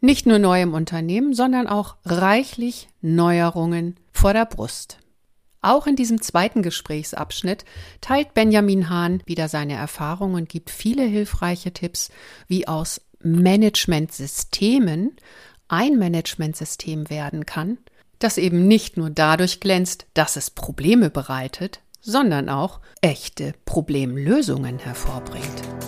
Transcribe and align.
Nicht 0.00 0.26
nur 0.26 0.38
neu 0.38 0.62
im 0.62 0.74
Unternehmen, 0.74 1.34
sondern 1.34 1.66
auch 1.66 1.96
reichlich 2.04 2.88
Neuerungen 3.00 3.96
vor 4.12 4.32
der 4.32 4.46
Brust. 4.46 4.98
Auch 5.60 5.88
in 5.88 5.96
diesem 5.96 6.22
zweiten 6.22 6.62
Gesprächsabschnitt 6.62 7.64
teilt 8.00 8.32
Benjamin 8.32 8.88
Hahn 8.88 9.22
wieder 9.26 9.48
seine 9.48 9.74
Erfahrungen 9.74 10.36
und 10.36 10.48
gibt 10.48 10.70
viele 10.70 11.02
hilfreiche 11.02 11.72
Tipps, 11.72 12.10
wie 12.46 12.68
aus 12.68 13.00
Managementsystemen 13.22 15.16
ein 15.66 15.98
Managementsystem 15.98 17.10
werden 17.10 17.44
kann, 17.44 17.78
das 18.20 18.38
eben 18.38 18.68
nicht 18.68 18.96
nur 18.96 19.10
dadurch 19.10 19.58
glänzt, 19.60 20.06
dass 20.14 20.36
es 20.36 20.50
Probleme 20.50 21.10
bereitet, 21.10 21.80
sondern 22.00 22.48
auch 22.48 22.80
echte 23.00 23.52
Problemlösungen 23.64 24.78
hervorbringt. 24.78 25.87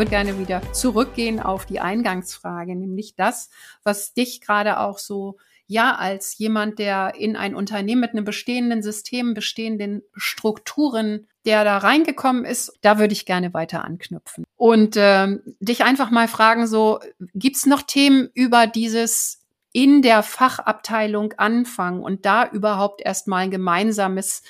Würde 0.00 0.10
gerne 0.12 0.38
wieder 0.38 0.62
zurückgehen 0.72 1.40
auf 1.40 1.66
die 1.66 1.78
Eingangsfrage, 1.78 2.74
nämlich 2.74 3.16
das, 3.16 3.50
was 3.82 4.14
dich 4.14 4.40
gerade 4.40 4.80
auch 4.80 4.98
so 4.98 5.36
ja 5.66 5.94
als 5.94 6.38
jemand, 6.38 6.78
der 6.78 7.16
in 7.16 7.36
ein 7.36 7.54
Unternehmen 7.54 8.00
mit 8.00 8.12
einem 8.12 8.24
bestehenden 8.24 8.82
System, 8.82 9.34
bestehenden 9.34 10.00
Strukturen, 10.14 11.28
der 11.44 11.64
da 11.64 11.76
reingekommen 11.76 12.46
ist, 12.46 12.72
da 12.80 12.98
würde 12.98 13.12
ich 13.12 13.26
gerne 13.26 13.52
weiter 13.52 13.84
anknüpfen. 13.84 14.44
Und 14.56 14.94
ähm, 14.96 15.42
dich 15.60 15.84
einfach 15.84 16.10
mal 16.10 16.28
fragen, 16.28 16.66
so, 16.66 17.00
gibt's 17.34 17.66
noch 17.66 17.82
Themen 17.82 18.30
über 18.32 18.66
dieses 18.66 19.44
in 19.72 20.00
der 20.00 20.22
Fachabteilung 20.22 21.34
anfangen 21.34 22.02
und 22.02 22.24
da 22.24 22.48
überhaupt 22.48 23.02
erstmal 23.02 23.44
ein 23.44 23.50
gemeinsames 23.50 24.44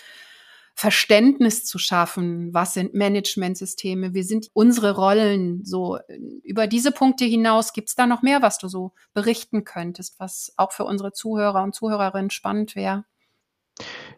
Verständnis 0.80 1.66
zu 1.66 1.78
schaffen, 1.78 2.54
was 2.54 2.72
sind 2.72 2.94
Managementsysteme, 2.94 4.14
wie 4.14 4.22
sind 4.22 4.48
unsere 4.54 4.96
Rollen, 4.96 5.62
so 5.62 5.98
über 6.42 6.66
diese 6.66 6.90
Punkte 6.90 7.26
hinaus, 7.26 7.74
gibt 7.74 7.90
es 7.90 7.96
da 7.96 8.06
noch 8.06 8.22
mehr, 8.22 8.40
was 8.40 8.56
du 8.56 8.66
so 8.66 8.92
berichten 9.12 9.64
könntest, 9.64 10.18
was 10.18 10.54
auch 10.56 10.72
für 10.72 10.84
unsere 10.84 11.12
Zuhörer 11.12 11.62
und 11.62 11.74
Zuhörerinnen 11.74 12.30
spannend 12.30 12.76
wäre? 12.76 13.04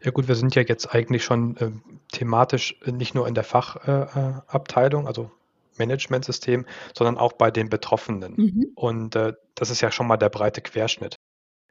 Ja 0.05 0.12
gut, 0.12 0.28
wir 0.28 0.36
sind 0.36 0.55
ja 0.55 0.62
jetzt 0.62 0.94
eigentlich 0.94 1.24
schon 1.24 1.56
äh, 1.56 1.72
thematisch 2.12 2.78
nicht 2.86 3.16
nur 3.16 3.27
in 3.27 3.34
der 3.34 3.42
Fachabteilung, 3.42 5.06
äh, 5.06 5.08
also 5.08 5.33
Managementsystem, 5.78 6.64
sondern 6.96 7.18
auch 7.18 7.33
bei 7.33 7.50
den 7.50 7.70
Betroffenen. 7.70 8.34
Mhm. 8.36 8.66
Und 8.77 9.16
äh, 9.16 9.33
das 9.56 9.70
ist 9.70 9.80
ja 9.80 9.90
schon 9.90 10.06
mal 10.06 10.16
der 10.16 10.28
breite 10.28 10.60
Querschnitt. 10.60 11.16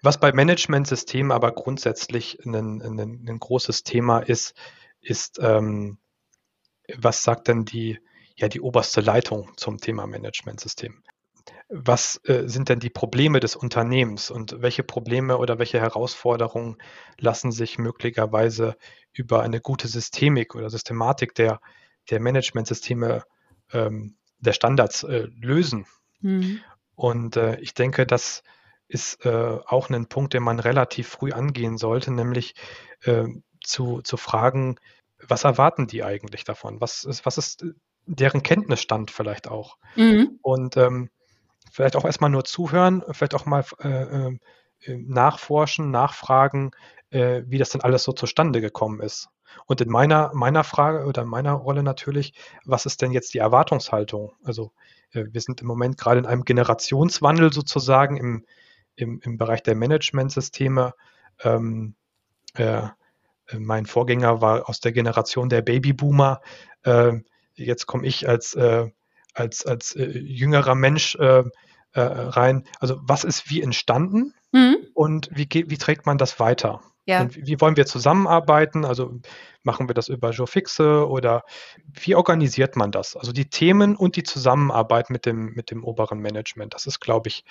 Was 0.03 0.19
bei 0.19 0.33
Managementsystemen 0.33 1.31
aber 1.31 1.53
grundsätzlich 1.53 2.39
ein, 2.45 2.55
ein, 2.55 2.99
ein 2.99 3.39
großes 3.39 3.83
Thema 3.83 4.19
ist, 4.19 4.55
ist, 5.01 5.39
ähm, 5.41 5.97
was 6.95 7.23
sagt 7.23 7.47
denn 7.47 7.65
die, 7.65 7.99
ja, 8.35 8.47
die 8.47 8.61
oberste 8.61 9.01
Leitung 9.01 9.51
zum 9.57 9.77
Thema 9.77 10.07
Managementsystem? 10.07 11.03
Was 11.69 12.19
äh, 12.25 12.47
sind 12.47 12.69
denn 12.69 12.79
die 12.79 12.89
Probleme 12.89 13.39
des 13.39 13.55
Unternehmens 13.55 14.29
und 14.29 14.61
welche 14.61 14.83
Probleme 14.83 15.37
oder 15.37 15.57
welche 15.57 15.79
Herausforderungen 15.79 16.77
lassen 17.17 17.51
sich 17.51 17.77
möglicherweise 17.77 18.75
über 19.13 19.41
eine 19.41 19.61
gute 19.61 19.87
Systemik 19.87 20.53
oder 20.53 20.69
Systematik 20.69 21.33
der, 21.35 21.61
der 22.09 22.19
Managementsysteme 22.19 23.23
ähm, 23.71 24.17
der 24.39 24.53
Standards 24.53 25.03
äh, 25.03 25.27
lösen? 25.39 25.85
Mhm. 26.19 26.59
Und 26.95 27.37
äh, 27.37 27.59
ich 27.61 27.73
denke, 27.73 28.05
das 28.05 28.43
ist 28.87 29.25
äh, 29.25 29.57
auch 29.65 29.89
ein 29.89 30.07
Punkt, 30.07 30.33
den 30.33 30.43
man 30.43 30.59
relativ 30.59 31.07
früh 31.07 31.31
angehen 31.31 31.77
sollte, 31.77 32.11
nämlich 32.11 32.53
äh, 33.03 33.27
zu, 33.63 34.01
zu 34.01 34.17
fragen, 34.17 34.75
was 35.27 35.43
erwarten 35.43 35.87
die 35.87 36.03
eigentlich 36.03 36.43
davon? 36.43 36.81
Was 36.81 37.03
ist, 37.03 37.25
was 37.25 37.37
ist 37.37 37.65
deren 38.05 38.43
Kenntnisstand 38.43 39.11
vielleicht 39.11 39.47
auch? 39.47 39.77
Mhm. 39.95 40.39
Und 40.41 40.77
ähm, 40.77 41.09
vielleicht 41.71 41.95
auch 41.95 42.05
erstmal 42.05 42.29
nur 42.29 42.43
zuhören, 42.43 43.03
vielleicht 43.11 43.35
auch 43.35 43.45
mal 43.45 43.63
äh, 43.79 44.27
äh, 44.27 44.39
nachforschen, 44.87 45.91
nachfragen, 45.91 46.71
äh, 47.09 47.43
wie 47.45 47.57
das 47.57 47.69
denn 47.69 47.81
alles 47.81 48.03
so 48.03 48.11
zustande 48.11 48.61
gekommen 48.61 49.01
ist. 49.01 49.29
Und 49.65 49.81
in 49.81 49.89
meiner, 49.89 50.31
meiner 50.33 50.63
Frage 50.63 51.05
oder 51.05 51.25
meiner 51.25 51.53
Rolle 51.53 51.83
natürlich, 51.83 52.33
was 52.65 52.85
ist 52.85 53.01
denn 53.01 53.11
jetzt 53.11 53.33
die 53.33 53.39
Erwartungshaltung? 53.39 54.33
Also 54.43 54.71
äh, 55.11 55.25
wir 55.29 55.41
sind 55.41 55.61
im 55.61 55.67
Moment 55.67 55.97
gerade 55.97 56.19
in 56.19 56.25
einem 56.25 56.45
Generationswandel 56.45 57.51
sozusagen 57.51 58.17
im, 58.17 58.45
im, 58.95 59.19
im 59.23 59.37
Bereich 59.37 59.61
der 59.63 59.75
Managementsysteme. 59.75 60.93
Ähm, 61.43 61.95
äh, 62.55 62.63
äh, 62.63 62.89
mein 63.57 63.85
Vorgänger 63.85 64.41
war 64.41 64.69
aus 64.69 64.79
der 64.79 64.91
Generation 64.91 65.49
der 65.49 65.61
Babyboomer. 65.61 66.41
Äh, 66.83 67.13
jetzt 67.55 67.85
komme 67.85 68.05
ich 68.05 68.27
als, 68.27 68.53
äh, 68.53 68.89
als, 69.33 69.65
als 69.65 69.93
jüngerer 69.95 70.75
Mensch 70.75 71.17
rein. 71.93 72.63
Also 72.79 72.99
was 73.01 73.25
ist 73.25 73.49
wie 73.49 73.61
entstanden 73.61 74.33
mhm. 74.53 74.77
und 74.93 75.29
wie, 75.33 75.45
geht, 75.45 75.69
wie 75.69 75.77
trägt 75.77 76.05
man 76.05 76.17
das 76.17 76.39
weiter? 76.39 76.79
Ja. 77.05 77.19
Und 77.21 77.35
wie 77.35 77.59
wollen 77.59 77.75
wir 77.75 77.85
zusammenarbeiten? 77.85 78.85
Also 78.85 79.19
machen 79.63 79.89
wir 79.89 79.93
das 79.93 80.07
über 80.07 80.31
Joe 80.31 81.05
oder 81.05 81.43
wie 81.85 82.15
organisiert 82.15 82.77
man 82.77 82.91
das? 82.91 83.17
Also 83.17 83.33
die 83.33 83.49
Themen 83.49 83.97
und 83.97 84.15
die 84.15 84.23
Zusammenarbeit 84.23 85.09
mit 85.09 85.25
dem, 85.25 85.53
mit 85.53 85.69
dem 85.69 85.83
oberen 85.83 86.19
Management, 86.19 86.73
das 86.73 86.85
ist, 86.85 87.01
glaube 87.01 87.27
ich, 87.27 87.43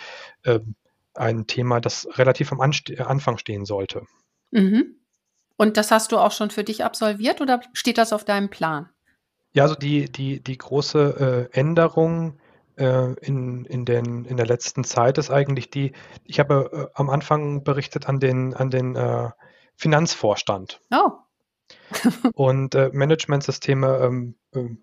ein 1.15 1.47
Thema, 1.47 1.81
das 1.81 2.09
relativ 2.13 2.53
am 2.53 2.61
Anfang 2.61 3.39
stehen 3.39 3.65
sollte. 3.65 4.07
Mhm. 4.51 5.00
Und 5.61 5.77
das 5.77 5.91
hast 5.91 6.11
du 6.11 6.17
auch 6.17 6.33
schon 6.33 6.49
für 6.49 6.65
dich 6.65 6.85
absolviert 6.85 7.43
oder 7.43 7.61
steht 7.75 7.99
das 7.99 8.15
auf 8.15 8.25
deinem 8.25 8.49
Plan? 8.49 8.89
Ja, 9.53 9.65
also 9.65 9.75
die, 9.75 10.11
die, 10.11 10.43
die 10.43 10.57
große 10.57 11.49
äh, 11.53 11.59
Änderung 11.59 12.41
äh, 12.77 13.13
in, 13.21 13.67
in, 13.67 13.85
den, 13.85 14.25
in 14.25 14.39
der 14.39 14.47
letzten 14.47 14.85
Zeit 14.85 15.19
ist 15.19 15.31
eigentlich 15.31 15.69
die, 15.69 15.93
ich 16.25 16.41
habe 16.41 16.71
äh, 16.73 16.87
am 16.95 17.11
Anfang 17.11 17.63
berichtet 17.63 18.09
an 18.09 18.21
den, 18.21 18.55
an 18.55 18.71
den 18.71 18.97
äh, 18.97 19.29
Finanzvorstand. 19.77 20.81
Oh. 20.95 21.11
und 22.33 22.75
äh, 22.75 22.89
Managementsysteme 22.95 23.99
ähm, 23.99 24.37
ähm, 24.55 24.83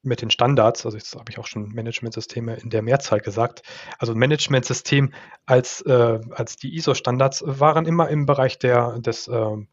mit 0.00 0.22
den 0.22 0.30
Standards, 0.30 0.86
also 0.86 0.96
jetzt 0.96 1.16
habe 1.16 1.30
ich 1.30 1.38
auch 1.38 1.46
schon 1.46 1.68
Managementsysteme 1.68 2.54
in 2.56 2.70
der 2.70 2.80
Mehrzahl 2.80 3.20
gesagt, 3.20 3.60
also 3.98 4.14
Managementsystem 4.14 5.12
als, 5.44 5.82
äh, 5.82 6.18
als 6.30 6.56
die 6.56 6.74
ISO-Standards 6.76 7.42
waren 7.44 7.84
immer 7.84 8.08
im 8.08 8.24
Bereich 8.24 8.58
der, 8.58 9.00
des 9.00 9.28
ähm, 9.28 9.68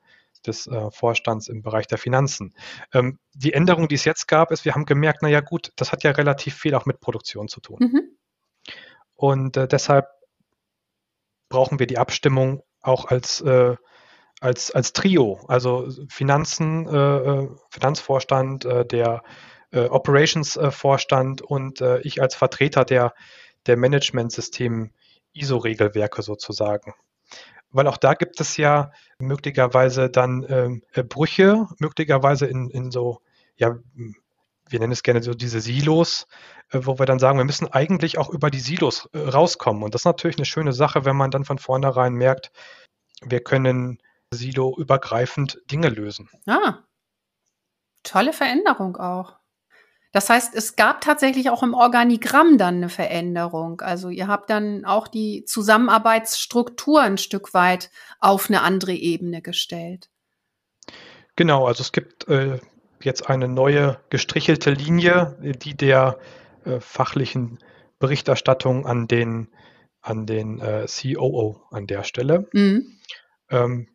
des 0.48 0.68
äh, 0.68 0.92
Vorstands 0.92 1.48
im 1.48 1.62
Bereich 1.62 1.88
der 1.88 1.98
Finanzen. 1.98 2.54
Ähm, 2.94 3.20
die 3.34 3.54
Änderung, 3.54 3.88
die 3.88 3.96
es 3.96 4.06
jetzt 4.06 4.28
gab, 4.28 4.52
ist, 4.52 4.66
wir 4.66 4.76
haben 4.76 4.86
gemerkt, 4.86 5.22
naja 5.22 5.42
gut, 5.42 5.72
das 5.76 5.92
hat 5.92 6.04
ja 6.04 6.12
relativ 6.12 6.56
viel 6.56 6.76
auch 6.76 6.86
mit 6.86 7.00
Produktion 7.00 7.48
zu 7.48 7.62
tun. 7.62 7.78
Mhm. 7.80 8.18
Und 9.16 9.58
äh, 9.58 9.68
deshalb 9.68 10.08
brauchen 11.50 11.80
wir 11.80 11.88
die 11.88 11.98
Abstimmung 11.98 12.64
auch 12.82 13.06
als, 13.06 13.42
äh, 13.42 13.76
als, 14.42 14.72
als 14.72 14.94
Trio, 14.94 15.40
also 15.48 15.90
Finanzen, 16.10 16.88
äh, 16.88 17.18
äh, 17.18 17.50
Finanzvorstand, 17.70 18.66
äh, 18.66 18.86
der 18.86 19.24
Operations-Vorstand 19.72 21.42
und 21.42 21.82
ich 22.04 22.22
als 22.22 22.34
Vertreter 22.34 22.86
der, 22.86 23.14
der 23.66 23.76
Management-System 23.76 24.94
ISO-Regelwerke 25.34 26.22
sozusagen 26.22 26.94
weil 27.72 27.88
auch 27.88 27.98
da 27.98 28.14
gibt 28.14 28.40
es 28.40 28.58
ja 28.58 28.92
möglicherweise 29.20 30.10
dann 30.10 30.46
ähm, 30.50 30.84
äh, 30.94 31.04
Brüche, 31.04 31.68
möglicherweise 31.80 32.46
in, 32.46 32.70
in 32.70 32.92
so, 32.92 33.22
ja, 33.58 33.78
wir 34.70 34.80
nennen 34.80 34.94
es 34.94 35.04
gerne 35.04 35.22
so 35.22 35.34
diese 35.34 35.62
Silos, 35.62 36.28
äh, 36.72 36.80
wo 36.84 37.00
wir 37.00 37.06
dann 37.06 37.20
sagen, 37.20 37.38
wir 37.38 37.46
müssen 37.46 37.72
eigentlich 37.72 38.18
auch 38.18 38.30
über 38.30 38.50
die 38.50 38.60
Silos 38.60 39.10
äh, 39.14 39.20
rauskommen. 39.20 39.84
Und 39.84 39.94
das 39.94 40.02
ist 40.02 40.06
natürlich 40.06 40.38
eine 40.38 40.46
schöne 40.46 40.74
Sache, 40.74 41.06
wenn 41.06 41.16
man 41.16 41.32
dann 41.32 41.46
von 41.46 41.60
vornherein 41.60 42.14
merkt, 42.14 42.52
wir 43.22 43.42
können 43.42 44.00
silo-übergreifend 44.32 45.62
Dinge 45.72 45.90
lösen. 45.90 46.30
Ah, 46.48 46.80
tolle 48.04 48.34
Veränderung 48.34 48.98
auch. 48.98 49.38
Das 50.16 50.30
heißt, 50.30 50.56
es 50.56 50.78
gab 50.78 51.02
tatsächlich 51.02 51.50
auch 51.50 51.62
im 51.62 51.74
Organigramm 51.74 52.58
dann 52.58 52.76
eine 52.76 52.88
Veränderung. 52.88 53.82
Also 53.82 54.08
ihr 54.08 54.30
habt 54.30 54.50
dann 54.50 54.86
auch 54.86 55.10
die 55.10 55.44
Zusammenarbeitsstruktur 55.44 57.02
ein 57.02 57.18
Stück 57.18 57.54
weit 57.54 57.92
auf 58.22 58.48
eine 58.48 58.62
andere 58.62 58.94
Ebene 58.94 59.42
gestellt. 59.42 60.10
Genau, 61.36 61.68
also 61.68 61.82
es 61.82 61.92
gibt 61.92 62.30
äh, 62.30 62.62
jetzt 63.02 63.30
eine 63.30 63.50
neue 63.50 64.00
gestrichelte 64.10 64.72
Linie, 64.72 65.38
die 65.42 65.76
der 65.76 66.18
äh, 66.64 66.80
fachlichen 66.80 67.60
Berichterstattung 68.00 68.86
an 68.86 69.10
den, 69.10 69.50
an 70.00 70.26
den 70.26 70.62
äh, 70.62 70.88
COO 70.88 71.62
an 71.72 71.88
der 71.88 72.06
Stelle. 72.06 72.48
Mhm. 72.54 73.00
Ähm, 73.50 73.90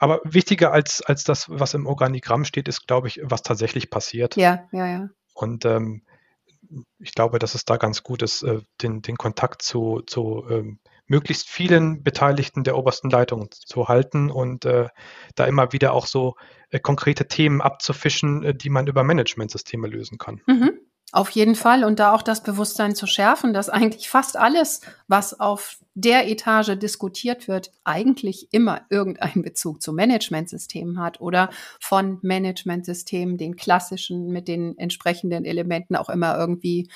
aber 0.00 0.20
wichtiger 0.24 0.72
als, 0.72 1.02
als 1.02 1.22
das, 1.22 1.48
was 1.48 1.74
im 1.74 1.86
Organigramm 1.86 2.44
steht, 2.44 2.66
ist, 2.66 2.88
glaube 2.88 3.06
ich, 3.06 3.20
was 3.22 3.42
tatsächlich 3.42 3.90
passiert. 3.90 4.34
Ja, 4.34 4.66
ja, 4.72 4.88
ja. 4.88 5.08
Und 5.36 5.64
ähm, 5.64 6.02
ich 6.98 7.14
glaube, 7.14 7.38
dass 7.38 7.54
es 7.54 7.64
da 7.64 7.76
ganz 7.76 8.02
gut 8.02 8.22
ist, 8.22 8.42
äh, 8.42 8.60
den, 8.82 9.02
den 9.02 9.16
Kontakt 9.16 9.62
zu, 9.62 10.02
zu 10.06 10.44
ähm, 10.48 10.78
möglichst 11.06 11.48
vielen 11.48 12.02
Beteiligten 12.02 12.64
der 12.64 12.76
obersten 12.76 13.10
Leitung 13.10 13.50
zu 13.52 13.88
halten 13.88 14.30
und 14.30 14.64
äh, 14.64 14.88
da 15.34 15.44
immer 15.44 15.72
wieder 15.72 15.92
auch 15.92 16.06
so 16.06 16.34
äh, 16.70 16.80
konkrete 16.80 17.28
Themen 17.28 17.60
abzufischen, 17.60 18.42
äh, 18.42 18.54
die 18.54 18.70
man 18.70 18.86
über 18.86 19.04
Managementsysteme 19.04 19.86
lösen 19.86 20.18
kann. 20.18 20.40
Mhm. 20.46 20.80
Auf 21.12 21.30
jeden 21.30 21.54
Fall 21.54 21.84
und 21.84 22.00
da 22.00 22.12
auch 22.12 22.22
das 22.22 22.42
Bewusstsein 22.42 22.94
zu 22.94 23.06
schärfen, 23.06 23.54
dass 23.54 23.68
eigentlich 23.68 24.08
fast 24.08 24.36
alles, 24.36 24.80
was 25.06 25.38
auf 25.38 25.78
der 25.94 26.28
Etage 26.28 26.76
diskutiert 26.78 27.48
wird, 27.48 27.70
eigentlich 27.84 28.48
immer 28.52 28.82
irgendeinen 28.90 29.42
Bezug 29.42 29.80
zu 29.80 29.92
Managementsystemen 29.92 31.00
hat 31.00 31.20
oder 31.20 31.48
von 31.80 32.18
Managementsystemen, 32.22 33.38
den 33.38 33.56
klassischen 33.56 34.28
mit 34.28 34.48
den 34.48 34.76
entsprechenden 34.78 35.44
Elementen 35.44 35.96
auch 35.96 36.10
immer 36.10 36.36
irgendwie 36.36 36.88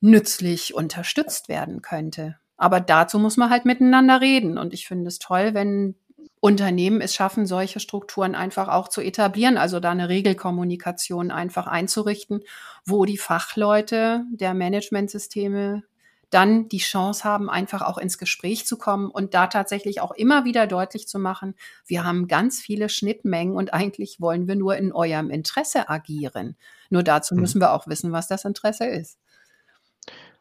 nützlich 0.00 0.74
unterstützt 0.74 1.48
werden 1.48 1.80
könnte. 1.80 2.36
Aber 2.56 2.80
dazu 2.80 3.18
muss 3.18 3.36
man 3.36 3.50
halt 3.50 3.64
miteinander 3.64 4.20
reden 4.20 4.58
und 4.58 4.74
ich 4.74 4.86
finde 4.86 5.08
es 5.08 5.18
toll, 5.18 5.54
wenn 5.54 5.94
Unternehmen 6.40 7.00
es 7.00 7.14
schaffen, 7.14 7.46
solche 7.46 7.78
Strukturen 7.80 8.34
einfach 8.34 8.68
auch 8.68 8.88
zu 8.88 9.00
etablieren, 9.00 9.56
also 9.56 9.78
da 9.78 9.90
eine 9.90 10.08
Regelkommunikation 10.08 11.30
einfach 11.30 11.66
einzurichten, 11.66 12.42
wo 12.84 13.04
die 13.04 13.18
Fachleute 13.18 14.24
der 14.32 14.54
Managementsysteme 14.54 15.84
dann 16.32 16.68
die 16.68 16.78
Chance 16.78 17.24
haben, 17.24 17.50
einfach 17.50 17.82
auch 17.82 17.98
ins 17.98 18.16
Gespräch 18.16 18.66
zu 18.66 18.78
kommen 18.78 19.10
und 19.10 19.34
da 19.34 19.46
tatsächlich 19.48 20.00
auch 20.00 20.12
immer 20.12 20.44
wieder 20.44 20.66
deutlich 20.66 21.06
zu 21.06 21.18
machen, 21.18 21.54
wir 21.86 22.04
haben 22.04 22.26
ganz 22.26 22.58
viele 22.58 22.88
Schnittmengen 22.88 23.54
und 23.54 23.74
eigentlich 23.74 24.20
wollen 24.20 24.48
wir 24.48 24.56
nur 24.56 24.76
in 24.76 24.92
eurem 24.92 25.28
Interesse 25.28 25.90
agieren. 25.90 26.56
Nur 26.88 27.02
dazu 27.02 27.34
mhm. 27.34 27.42
müssen 27.42 27.60
wir 27.60 27.72
auch 27.72 27.86
wissen, 27.86 28.12
was 28.12 28.28
das 28.28 28.46
Interesse 28.46 28.86
ist. 28.86 29.18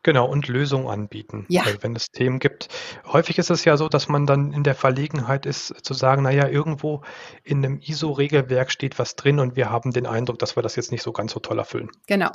Genau, 0.04 0.28
und 0.28 0.48
Lösungen 0.48 0.88
anbieten. 0.88 1.46
Ja. 1.48 1.64
Wenn 1.82 1.96
es 1.96 2.10
Themen 2.12 2.40
gibt 2.40 2.70
häufig 3.06 3.38
ist 3.38 3.52
es 3.52 3.66
ja 3.66 3.78
so, 3.78 3.88
dass 3.88 4.10
man 4.10 4.26
dann 4.26 4.52
in 4.52 4.64
der 4.64 4.74
Verlegenheit 4.74 5.46
ist, 5.46 5.76
zu 5.86 5.94
sagen: 5.94 6.24
„Na 6.24 6.32
ja, 6.32 6.48
irgendwo 6.48 7.04
in 7.44 7.64
einem 7.64 7.80
ISO-Regelwerk 7.80 8.72
steht 8.72 8.98
was 8.98 9.16
drin 9.16 9.40
und 9.40 9.56
wir 9.56 9.70
haben 9.70 9.92
den 9.92 10.08
Eindruck, 10.08 10.40
dass 10.40 10.56
wir 10.56 10.64
das 10.64 10.76
jetzt 10.76 10.92
nicht 10.92 11.04
so 11.04 11.12
ganz 11.12 11.34
so 11.34 11.40
toll 11.40 11.60
erfüllen.“ 11.60 11.90
Genau. 12.08 12.30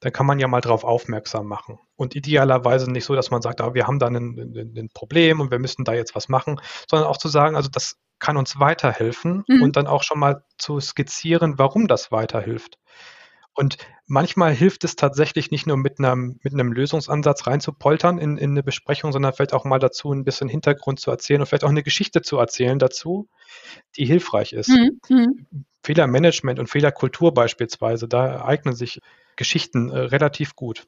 Dann 0.00 0.12
kann 0.12 0.26
man 0.26 0.38
ja 0.38 0.48
mal 0.48 0.60
darauf 0.60 0.84
aufmerksam 0.84 1.46
machen. 1.46 1.78
Und 1.96 2.14
idealerweise 2.14 2.90
nicht 2.90 3.04
so, 3.04 3.14
dass 3.16 3.30
man 3.30 3.42
sagt: 3.42 3.60
„Ah, 3.60 3.74
wir 3.74 3.86
haben 3.86 3.98
da 3.98 4.06
ein 4.06 4.90
Problem 4.94 5.40
und 5.40 5.50
wir 5.50 5.58
müssen 5.58 5.84
da 5.84 5.94
jetzt 5.94 6.14
was 6.14 6.28
machen“, 6.28 6.60
sondern 6.88 7.08
auch 7.08 7.16
zu 7.18 7.28
sagen: 7.28 7.56
„Also, 7.56 7.68
das 7.70 7.96
kann 8.20 8.36
uns 8.36 8.60
weiterhelfen“ 8.60 9.44
Mhm. 9.48 9.62
und 9.62 9.76
dann 9.76 9.86
auch 9.88 10.02
schon 10.04 10.18
mal 10.20 10.44
zu 10.58 10.78
skizzieren, 10.80 11.58
warum 11.58 11.88
das 11.88 12.12
weiterhilft. 12.12 12.78
Und 13.56 13.78
manchmal 14.06 14.52
hilft 14.54 14.84
es 14.84 14.96
tatsächlich 14.96 15.50
nicht 15.50 15.66
nur 15.66 15.78
mit 15.78 15.98
einem 15.98 16.38
mit 16.42 16.52
'nem 16.52 16.72
Lösungsansatz 16.72 17.46
reinzupoltern 17.46 18.18
in 18.18 18.36
in 18.36 18.52
'ne 18.52 18.62
Besprechung, 18.62 19.12
sondern 19.12 19.32
vielleicht 19.32 19.54
auch 19.54 19.64
mal 19.64 19.78
dazu 19.78 20.12
ein 20.12 20.24
bisschen 20.24 20.48
Hintergrund 20.48 21.00
zu 21.00 21.10
erzählen 21.10 21.40
und 21.40 21.46
vielleicht 21.46 21.64
auch 21.64 21.70
eine 21.70 21.82
Geschichte 21.82 22.20
zu 22.22 22.38
erzählen 22.38 22.78
dazu, 22.78 23.28
die 23.96 24.06
hilfreich 24.06 24.52
ist. 24.54 24.68
Mhm, 24.70 25.00
mhm. 25.08 25.46
Fehlermanagement 25.84 26.58
und 26.60 26.68
Fehlerkultur 26.70 27.34
beispielsweise, 27.34 28.08
da 28.08 28.44
eignen 28.44 28.74
sich 28.76 29.00
Geschichten, 29.36 29.90
äh, 29.90 29.98
relativ 29.98 30.56
gut. 30.56 30.86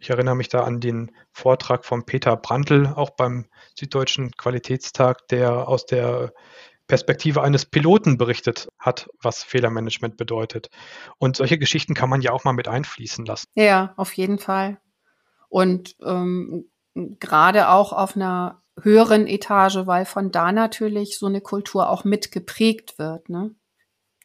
Ich 0.00 0.10
erinnere 0.10 0.36
mich 0.36 0.48
da 0.50 0.64
an 0.64 0.80
den 0.80 1.12
Vortrag 1.32 1.84
von 1.84 2.06
Peter 2.06 2.36
Brandl, 2.36 2.88
auch 2.96 3.10
beim 3.10 3.46
Süddeutschen 3.78 4.32
Qualitätstag, 4.32 5.28
der 5.28 5.68
aus 5.68 5.86
der 5.86 6.32
Perspektive 6.90 7.42
eines 7.42 7.66
Piloten 7.66 8.18
berichtet 8.18 8.68
hat, 8.76 9.08
was 9.22 9.44
Fehlermanagement 9.44 10.16
bedeutet. 10.16 10.70
Und 11.18 11.36
solche 11.36 11.56
Geschichten 11.56 11.94
kann 11.94 12.10
man 12.10 12.20
ja 12.20 12.32
auch 12.32 12.42
mal 12.42 12.52
mit 12.52 12.66
einfließen 12.66 13.24
lassen. 13.24 13.46
Ja, 13.54 13.94
auf 13.96 14.12
jeden 14.14 14.40
Fall. 14.40 14.80
Und 15.48 15.94
ähm, 16.04 16.68
gerade 16.94 17.68
auch 17.68 17.92
auf 17.92 18.16
einer 18.16 18.62
höheren 18.82 19.28
Etage, 19.28 19.86
weil 19.86 20.04
von 20.04 20.32
da 20.32 20.50
natürlich 20.50 21.16
so 21.16 21.26
eine 21.26 21.40
Kultur 21.40 21.90
auch 21.90 22.02
mit 22.02 22.32
geprägt 22.32 22.98
wird. 22.98 23.28
Ne? 23.28 23.54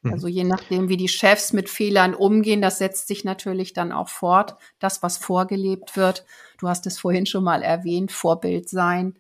Mhm. 0.02 0.14
Also 0.14 0.28
je 0.28 0.44
nachdem, 0.44 0.90
wie 0.90 0.98
die 0.98 1.08
Chefs 1.08 1.54
mit 1.54 1.70
Fehlern 1.70 2.16
umgehen, 2.16 2.64
das 2.64 2.80
setzt 2.80 3.08
sich 3.08 3.24
natürlich 3.24 3.74
dann 3.74 3.92
auch 3.92 4.10
fort. 4.10 4.56
Das, 4.80 5.04
was 5.04 5.18
vorgelebt 5.18 5.96
wird. 5.96 6.26
Du 6.58 6.68
hast 6.68 6.88
es 6.88 6.98
vorhin 6.98 7.28
schon 7.28 7.44
mal 7.44 7.62
erwähnt, 7.62 8.12
Vorbild 8.12 8.70
sein. 8.70 9.20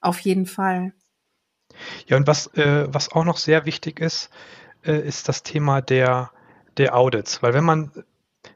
Auf 0.00 0.18
jeden 0.18 0.46
Fall. 0.46 0.92
Ja, 2.06 2.16
und 2.16 2.26
was, 2.26 2.48
äh, 2.54 2.86
was 2.88 3.12
auch 3.12 3.24
noch 3.24 3.36
sehr 3.36 3.66
wichtig 3.66 4.00
ist, 4.00 4.30
äh, 4.84 4.98
ist 4.98 5.28
das 5.28 5.42
Thema 5.42 5.80
der, 5.80 6.30
der 6.76 6.96
Audits. 6.96 7.42
Weil 7.42 7.54
wenn 7.54 7.64
man 7.64 7.90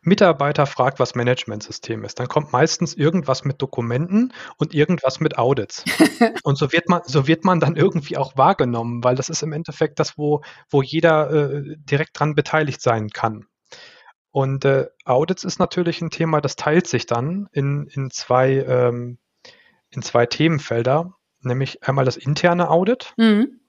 Mitarbeiter 0.03 0.67
fragt, 0.67 0.99
was 0.99 1.15
Managementsystem 1.15 2.05
ist, 2.05 2.19
dann 2.19 2.29
kommt 2.29 2.53
meistens 2.53 2.95
irgendwas 2.95 3.45
mit 3.45 3.61
Dokumenten 3.63 4.33
und 4.57 4.75
irgendwas 4.75 5.21
mit 5.21 5.39
Audits. 5.39 5.85
und 6.43 6.57
so 6.57 6.73
wird 6.73 6.89
man, 6.89 7.03
so 7.05 7.27
wird 7.27 7.45
man 7.45 7.61
dann 7.61 7.77
irgendwie 7.77 8.17
auch 8.17 8.37
wahrgenommen, 8.37 9.03
weil 9.03 9.17
das 9.17 9.29
ist 9.29 9.43
im 9.43 9.53
Endeffekt 9.53 9.99
das, 9.99 10.19
wo, 10.19 10.43
wo 10.71 10.83
jeder 10.83 11.31
äh, 11.31 11.77
direkt 11.79 12.19
dran 12.19 12.35
beteiligt 12.35 12.81
sein 12.81 13.11
kann. 13.11 13.47
Und 14.31 14.65
äh, 14.65 14.87
Audits 15.05 15.45
ist 15.45 15.59
natürlich 15.59 16.01
ein 16.01 16.11
Thema, 16.11 16.41
das 16.41 16.57
teilt 16.57 16.87
sich 16.87 17.07
dann 17.07 17.49
in, 17.53 17.87
in, 17.87 18.11
zwei, 18.11 18.53
ähm, 18.53 19.19
in 19.91 20.03
zwei 20.03 20.27
Themenfelder 20.27 21.15
nämlich 21.41 21.83
einmal 21.87 22.05
das 22.05 22.17
interne 22.17 22.71
Audit 22.71 23.15
mhm. 23.17 23.61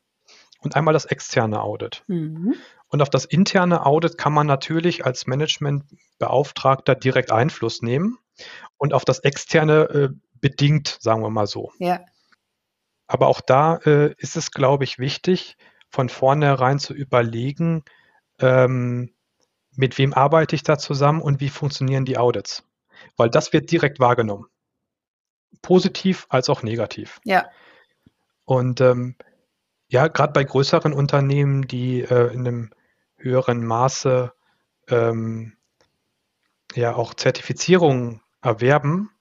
und 0.62 0.76
einmal 0.76 0.94
das 0.94 1.06
externe 1.06 1.62
Audit. 1.62 2.04
Mhm. 2.08 2.56
Und 2.88 3.02
auf 3.02 3.10
das 3.10 3.26
interne 3.26 3.86
Audit 3.86 4.18
kann 4.18 4.34
man 4.34 4.48
natürlich 4.48 5.06
als 5.06 5.28
Managementbeauftragter 5.28 6.96
direkt 6.96 7.32
Einfluss 7.32 7.82
nehmen 7.82 8.18
und 8.78 8.94
auf 8.94 9.06
das 9.06 9.20
externe 9.20 9.82
äh, 9.90 10.10
bedingt, 10.42 10.98
sagen 11.00 11.22
wir 11.22 11.30
mal 11.30 11.48
so. 11.48 11.72
Ja. 11.78 12.00
Aber 13.08 13.28
auch 13.28 13.42
da 13.42 13.78
äh, 13.86 14.14
ist 14.18 14.38
es, 14.38 14.52
glaube 14.52 14.84
ich, 14.84 15.00
wichtig, 15.00 15.58
von 15.90 16.10
vornherein 16.10 16.80
zu 16.80 16.94
überlegen, 16.94 17.84
ähm, 18.40 19.14
mit 19.76 19.98
wem 19.98 20.14
arbeite 20.14 20.56
ich 20.56 20.64
da 20.64 20.78
zusammen 20.78 21.22
und 21.22 21.40
wie 21.40 21.50
funktionieren 21.50 22.06
die 22.06 22.18
Audits. 22.18 22.64
Weil 23.18 23.30
das 23.30 23.54
wird 23.54 23.72
direkt 23.72 24.00
wahrgenommen 24.00 24.48
positiv 25.62 26.26
als 26.30 26.50
auch 26.50 26.64
negativ. 26.64 27.20
Ja. 27.24 27.50
Und 28.46 28.82
ähm, 28.82 29.16
ja, 29.88 30.08
gerade 30.08 30.34
bei 30.34 30.44
größeren 30.44 30.94
Unternehmen, 30.94 31.68
die 31.68 32.02
äh, 32.02 32.34
in 32.34 32.48
einem 32.48 32.70
höheren 33.18 33.66
Maße 33.66 34.32
ähm, 34.88 35.54
ja 36.76 36.96
auch 36.96 37.14
Zertifizierungen 37.14 38.22
erwerben, 38.42 39.12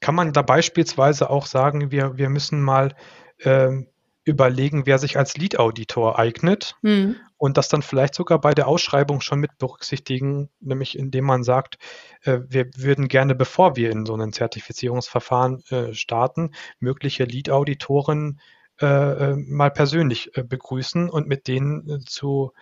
kann 0.00 0.14
man 0.14 0.32
da 0.32 0.42
beispielsweise 0.42 1.30
auch 1.30 1.46
sagen, 1.46 1.90
wir, 1.90 2.16
wir 2.16 2.28
müssen 2.28 2.62
mal 2.62 2.94
ähm, 3.40 3.88
überlegen, 4.24 4.86
wer 4.86 4.98
sich 4.98 5.16
als 5.16 5.36
Lead-Auditor 5.36 6.18
eignet 6.18 6.76
mhm. 6.82 7.16
Und 7.40 7.56
das 7.56 7.68
dann 7.68 7.80
vielleicht 7.80 8.14
sogar 8.14 8.38
bei 8.38 8.52
der 8.52 8.68
Ausschreibung 8.68 9.22
schon 9.22 9.40
mit 9.40 9.56
berücksichtigen, 9.56 10.50
nämlich 10.60 10.98
indem 10.98 11.24
man 11.24 11.42
sagt, 11.42 11.78
äh, 12.24 12.40
wir 12.46 12.68
würden 12.76 13.08
gerne, 13.08 13.34
bevor 13.34 13.76
wir 13.76 13.90
in 13.90 14.04
so 14.04 14.14
ein 14.14 14.34
Zertifizierungsverfahren 14.34 15.64
äh, 15.70 15.94
starten, 15.94 16.50
mögliche 16.80 17.24
Lead-Auditoren 17.24 18.40
äh, 18.78 18.86
äh 18.86 19.36
mal 19.36 19.70
persönlich 19.70 20.36
äh, 20.36 20.42
begrüßen 20.42 21.08
und 21.08 21.28
mit 21.28 21.48
denen 21.48 21.88
äh, 21.88 21.98
zu, 22.00 22.52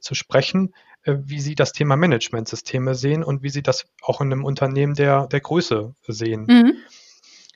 zu 0.00 0.14
sprechen, 0.16 0.74
wie 1.04 1.40
sie 1.40 1.54
das 1.54 1.72
Thema 1.72 1.96
Managementsysteme 1.96 2.96
sehen 2.96 3.22
und 3.22 3.44
wie 3.44 3.50
sie 3.50 3.62
das 3.62 3.86
auch 4.02 4.20
in 4.20 4.32
einem 4.32 4.44
Unternehmen 4.44 4.94
der, 4.94 5.28
der 5.28 5.40
Größe 5.40 5.94
sehen. 6.08 6.46
Mhm. 6.48 6.72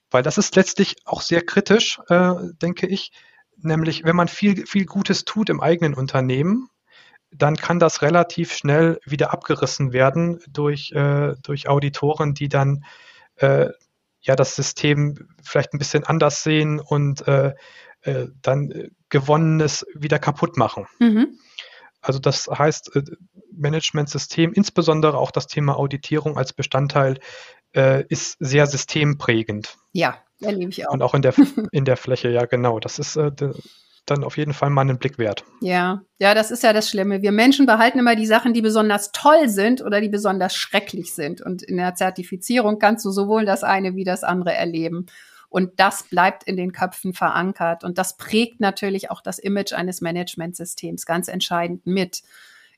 Weil 0.08 0.22
das 0.22 0.38
ist 0.38 0.54
letztlich 0.54 0.94
auch 1.04 1.22
sehr 1.22 1.42
kritisch, 1.42 1.98
denke 2.08 2.86
ich. 2.86 3.10
Nämlich, 3.62 4.04
wenn 4.04 4.16
man 4.16 4.28
viel, 4.28 4.66
viel 4.66 4.86
Gutes 4.86 5.24
tut 5.24 5.50
im 5.50 5.60
eigenen 5.60 5.94
Unternehmen, 5.94 6.68
dann 7.30 7.56
kann 7.56 7.78
das 7.78 8.02
relativ 8.02 8.52
schnell 8.52 9.00
wieder 9.04 9.32
abgerissen 9.32 9.92
werden 9.92 10.40
durch, 10.48 10.92
äh, 10.92 11.34
durch 11.42 11.68
Auditoren, 11.68 12.34
die 12.34 12.48
dann 12.48 12.84
äh, 13.36 13.68
ja 14.20 14.36
das 14.36 14.54
System 14.54 15.28
vielleicht 15.42 15.72
ein 15.72 15.78
bisschen 15.78 16.04
anders 16.04 16.42
sehen 16.42 16.78
und 16.78 17.26
äh, 17.26 17.54
äh 18.02 18.28
dann 18.42 18.90
Gewonnenes 19.08 19.86
wieder 19.94 20.18
kaputt 20.18 20.56
machen. 20.56 20.86
Mhm. 20.98 21.38
Also 22.02 22.18
das 22.18 22.48
heißt, 22.48 22.96
äh, 22.96 23.02
Managementsystem, 23.52 24.52
insbesondere 24.52 25.16
auch 25.16 25.30
das 25.30 25.46
Thema 25.46 25.78
Auditierung 25.78 26.36
als 26.36 26.52
Bestandteil, 26.52 27.18
äh, 27.74 28.04
ist 28.08 28.36
sehr 28.40 28.66
systemprägend. 28.66 29.78
Ja, 29.92 30.18
erlebe 30.42 30.70
ich 30.70 30.86
auch. 30.86 30.92
Und 30.92 31.02
auch 31.02 31.14
in 31.14 31.22
der, 31.22 31.34
in 31.72 31.84
der 31.84 31.96
Fläche, 31.96 32.28
ja 32.30 32.44
genau. 32.46 32.80
Das 32.80 32.98
ist 32.98 33.16
äh, 33.16 33.30
dann 34.06 34.24
auf 34.24 34.36
jeden 34.36 34.52
Fall 34.52 34.70
mal 34.70 34.82
einen 34.82 34.98
Blick 34.98 35.18
wert. 35.18 35.44
Ja, 35.60 36.02
ja, 36.18 36.34
das 36.34 36.50
ist 36.50 36.62
ja 36.62 36.72
das 36.72 36.88
Schlimme. 36.88 37.22
Wir 37.22 37.32
Menschen 37.32 37.66
behalten 37.66 37.98
immer 37.98 38.16
die 38.16 38.26
Sachen, 38.26 38.52
die 38.52 38.62
besonders 38.62 39.12
toll 39.12 39.48
sind 39.48 39.82
oder 39.82 40.00
die 40.00 40.08
besonders 40.08 40.56
schrecklich 40.56 41.14
sind. 41.14 41.40
Und 41.40 41.62
in 41.62 41.76
der 41.76 41.94
Zertifizierung 41.94 42.78
kannst 42.78 43.04
du 43.04 43.10
sowohl 43.10 43.44
das 43.44 43.62
eine 43.62 43.94
wie 43.94 44.04
das 44.04 44.24
andere 44.24 44.54
erleben. 44.54 45.06
Und 45.48 45.78
das 45.78 46.04
bleibt 46.04 46.44
in 46.44 46.56
den 46.56 46.72
Köpfen 46.72 47.12
verankert. 47.12 47.84
Und 47.84 47.98
das 47.98 48.16
prägt 48.16 48.60
natürlich 48.60 49.10
auch 49.10 49.20
das 49.20 49.38
Image 49.38 49.72
eines 49.72 50.00
Managementsystems 50.00 51.06
ganz 51.06 51.28
entscheidend 51.28 51.86
mit. 51.86 52.22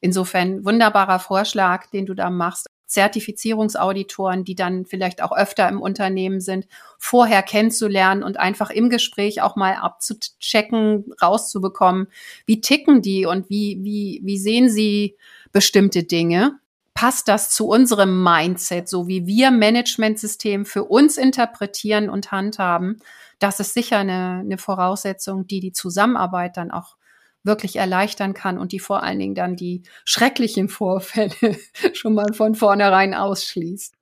Insofern 0.00 0.64
wunderbarer 0.64 1.20
Vorschlag, 1.20 1.86
den 1.86 2.04
du 2.04 2.14
da 2.14 2.28
machst. 2.28 2.66
Zertifizierungsauditoren, 2.86 4.44
die 4.44 4.54
dann 4.54 4.86
vielleicht 4.86 5.22
auch 5.22 5.32
öfter 5.32 5.68
im 5.68 5.80
Unternehmen 5.80 6.40
sind, 6.40 6.66
vorher 6.98 7.42
kennenzulernen 7.42 8.22
und 8.22 8.38
einfach 8.38 8.70
im 8.70 8.90
Gespräch 8.90 9.42
auch 9.42 9.56
mal 9.56 9.74
abzuchecken, 9.74 11.12
rauszubekommen, 11.20 12.08
wie 12.46 12.60
ticken 12.60 13.02
die 13.02 13.26
und 13.26 13.50
wie, 13.50 13.78
wie, 13.82 14.20
wie 14.24 14.38
sehen 14.38 14.68
sie 14.68 15.16
bestimmte 15.52 16.04
Dinge 16.04 16.58
passt 16.94 17.26
das 17.26 17.50
zu 17.50 17.66
unserem 17.66 18.22
Mindset, 18.22 18.88
so 18.88 19.08
wie 19.08 19.26
wir 19.26 19.50
Managementsystem 19.50 20.64
für 20.64 20.84
uns 20.84 21.18
interpretieren 21.18 22.08
und 22.08 22.30
handhaben. 22.30 23.00
Das 23.40 23.58
ist 23.60 23.74
sicher 23.74 23.98
eine, 23.98 24.40
eine 24.40 24.58
Voraussetzung, 24.58 25.46
die 25.46 25.60
die 25.60 25.72
Zusammenarbeit 25.72 26.56
dann 26.56 26.70
auch 26.70 26.96
wirklich 27.44 27.76
erleichtern 27.76 28.34
kann 28.34 28.58
und 28.58 28.72
die 28.72 28.80
vor 28.80 29.02
allen 29.02 29.18
Dingen 29.18 29.34
dann 29.34 29.56
die 29.56 29.82
schrecklichen 30.04 30.68
Vorfälle 30.68 31.56
schon 31.92 32.14
mal 32.14 32.32
von 32.32 32.54
vornherein 32.54 33.14
ausschließt. 33.14 33.94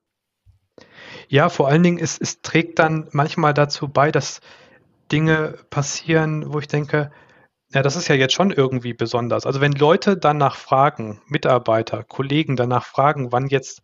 Ja, 1.28 1.48
vor 1.48 1.68
allen 1.68 1.82
Dingen, 1.82 1.98
es, 1.98 2.18
es 2.18 2.40
trägt 2.40 2.78
dann 2.78 3.08
manchmal 3.12 3.54
dazu 3.54 3.88
bei, 3.88 4.10
dass 4.10 4.40
Dinge 5.10 5.58
passieren, 5.70 6.52
wo 6.52 6.58
ich 6.58 6.68
denke, 6.68 7.10
ja, 7.74 7.82
das 7.82 7.96
ist 7.96 8.08
ja 8.08 8.14
jetzt 8.14 8.34
schon 8.34 8.50
irgendwie 8.50 8.92
besonders. 8.92 9.46
Also 9.46 9.60
wenn 9.60 9.72
Leute 9.72 10.16
danach 10.16 10.56
fragen, 10.56 11.22
Mitarbeiter, 11.26 12.04
Kollegen 12.04 12.56
danach 12.56 12.84
fragen, 12.84 13.32
wann 13.32 13.48
jetzt 13.48 13.82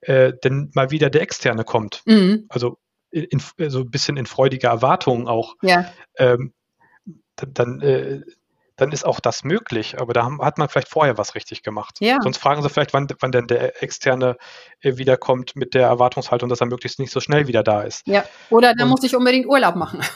äh, 0.00 0.32
denn 0.44 0.70
mal 0.74 0.90
wieder 0.90 1.10
der 1.10 1.22
Externe 1.22 1.64
kommt, 1.64 2.02
mhm. 2.06 2.46
also 2.48 2.78
in, 3.10 3.40
so 3.68 3.80
ein 3.80 3.90
bisschen 3.90 4.16
in 4.16 4.26
freudiger 4.26 4.68
Erwartung 4.68 5.26
auch, 5.26 5.56
ja. 5.62 5.90
ähm, 6.16 6.52
dann, 7.36 7.80
äh, 7.80 8.20
dann 8.76 8.92
ist 8.92 9.04
auch 9.04 9.20
das 9.20 9.44
möglich. 9.44 10.00
Aber 10.00 10.12
da 10.12 10.30
hat 10.40 10.58
man 10.58 10.68
vielleicht 10.68 10.88
vorher 10.88 11.18
was 11.18 11.34
richtig 11.34 11.62
gemacht. 11.62 11.98
Ja. 12.00 12.18
Sonst 12.22 12.38
fragen 12.38 12.62
sie 12.62 12.68
vielleicht, 12.68 12.92
wann, 12.92 13.08
wann 13.20 13.32
denn 13.32 13.46
der 13.46 13.82
Externe 13.82 14.36
äh, 14.80 14.96
wiederkommt 14.96 15.56
mit 15.56 15.74
der 15.74 15.86
Erwartungshaltung, 15.86 16.48
dass 16.48 16.60
er 16.60 16.66
möglichst 16.66 16.98
nicht 16.98 17.12
so 17.12 17.20
schnell 17.20 17.46
wieder 17.46 17.62
da 17.62 17.82
ist. 17.82 18.06
Ja, 18.06 18.24
oder 18.50 18.74
da 18.74 18.84
muss 18.84 19.02
ich 19.02 19.16
unbedingt 19.16 19.46
Urlaub 19.46 19.76
machen. 19.76 20.00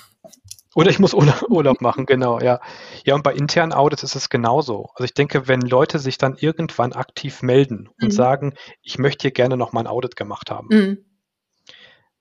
Oder 0.76 0.90
ich 0.90 1.00
muss 1.00 1.14
Urlaub 1.14 1.80
machen, 1.80 2.06
genau, 2.06 2.38
ja. 2.38 2.60
Ja, 3.04 3.16
und 3.16 3.24
bei 3.24 3.34
internen 3.34 3.72
Audits 3.72 4.04
ist 4.04 4.14
es 4.14 4.28
genauso. 4.28 4.90
Also 4.94 5.02
ich 5.02 5.14
denke, 5.14 5.48
wenn 5.48 5.62
Leute 5.62 5.98
sich 5.98 6.16
dann 6.16 6.36
irgendwann 6.36 6.92
aktiv 6.92 7.42
melden 7.42 7.88
und 8.00 8.08
mhm. 8.08 8.10
sagen, 8.12 8.54
ich 8.80 8.96
möchte 8.96 9.22
hier 9.22 9.30
gerne 9.32 9.56
noch 9.56 9.72
mal 9.72 9.80
ein 9.80 9.86
Audit 9.88 10.14
gemacht 10.14 10.48
haben, 10.48 10.68
mhm. 10.70 11.04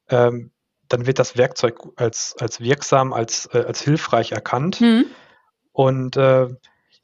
ähm, 0.10 0.52
dann 0.88 1.06
wird 1.06 1.20
das 1.20 1.38
Werkzeug 1.38 1.78
als, 1.96 2.36
als 2.40 2.60
wirksam, 2.60 3.14
als, 3.14 3.46
äh, 3.54 3.60
als 3.60 3.82
hilfreich 3.84 4.32
erkannt. 4.32 4.82
Mhm. 4.82 5.06
Und 5.80 6.18
äh, 6.18 6.50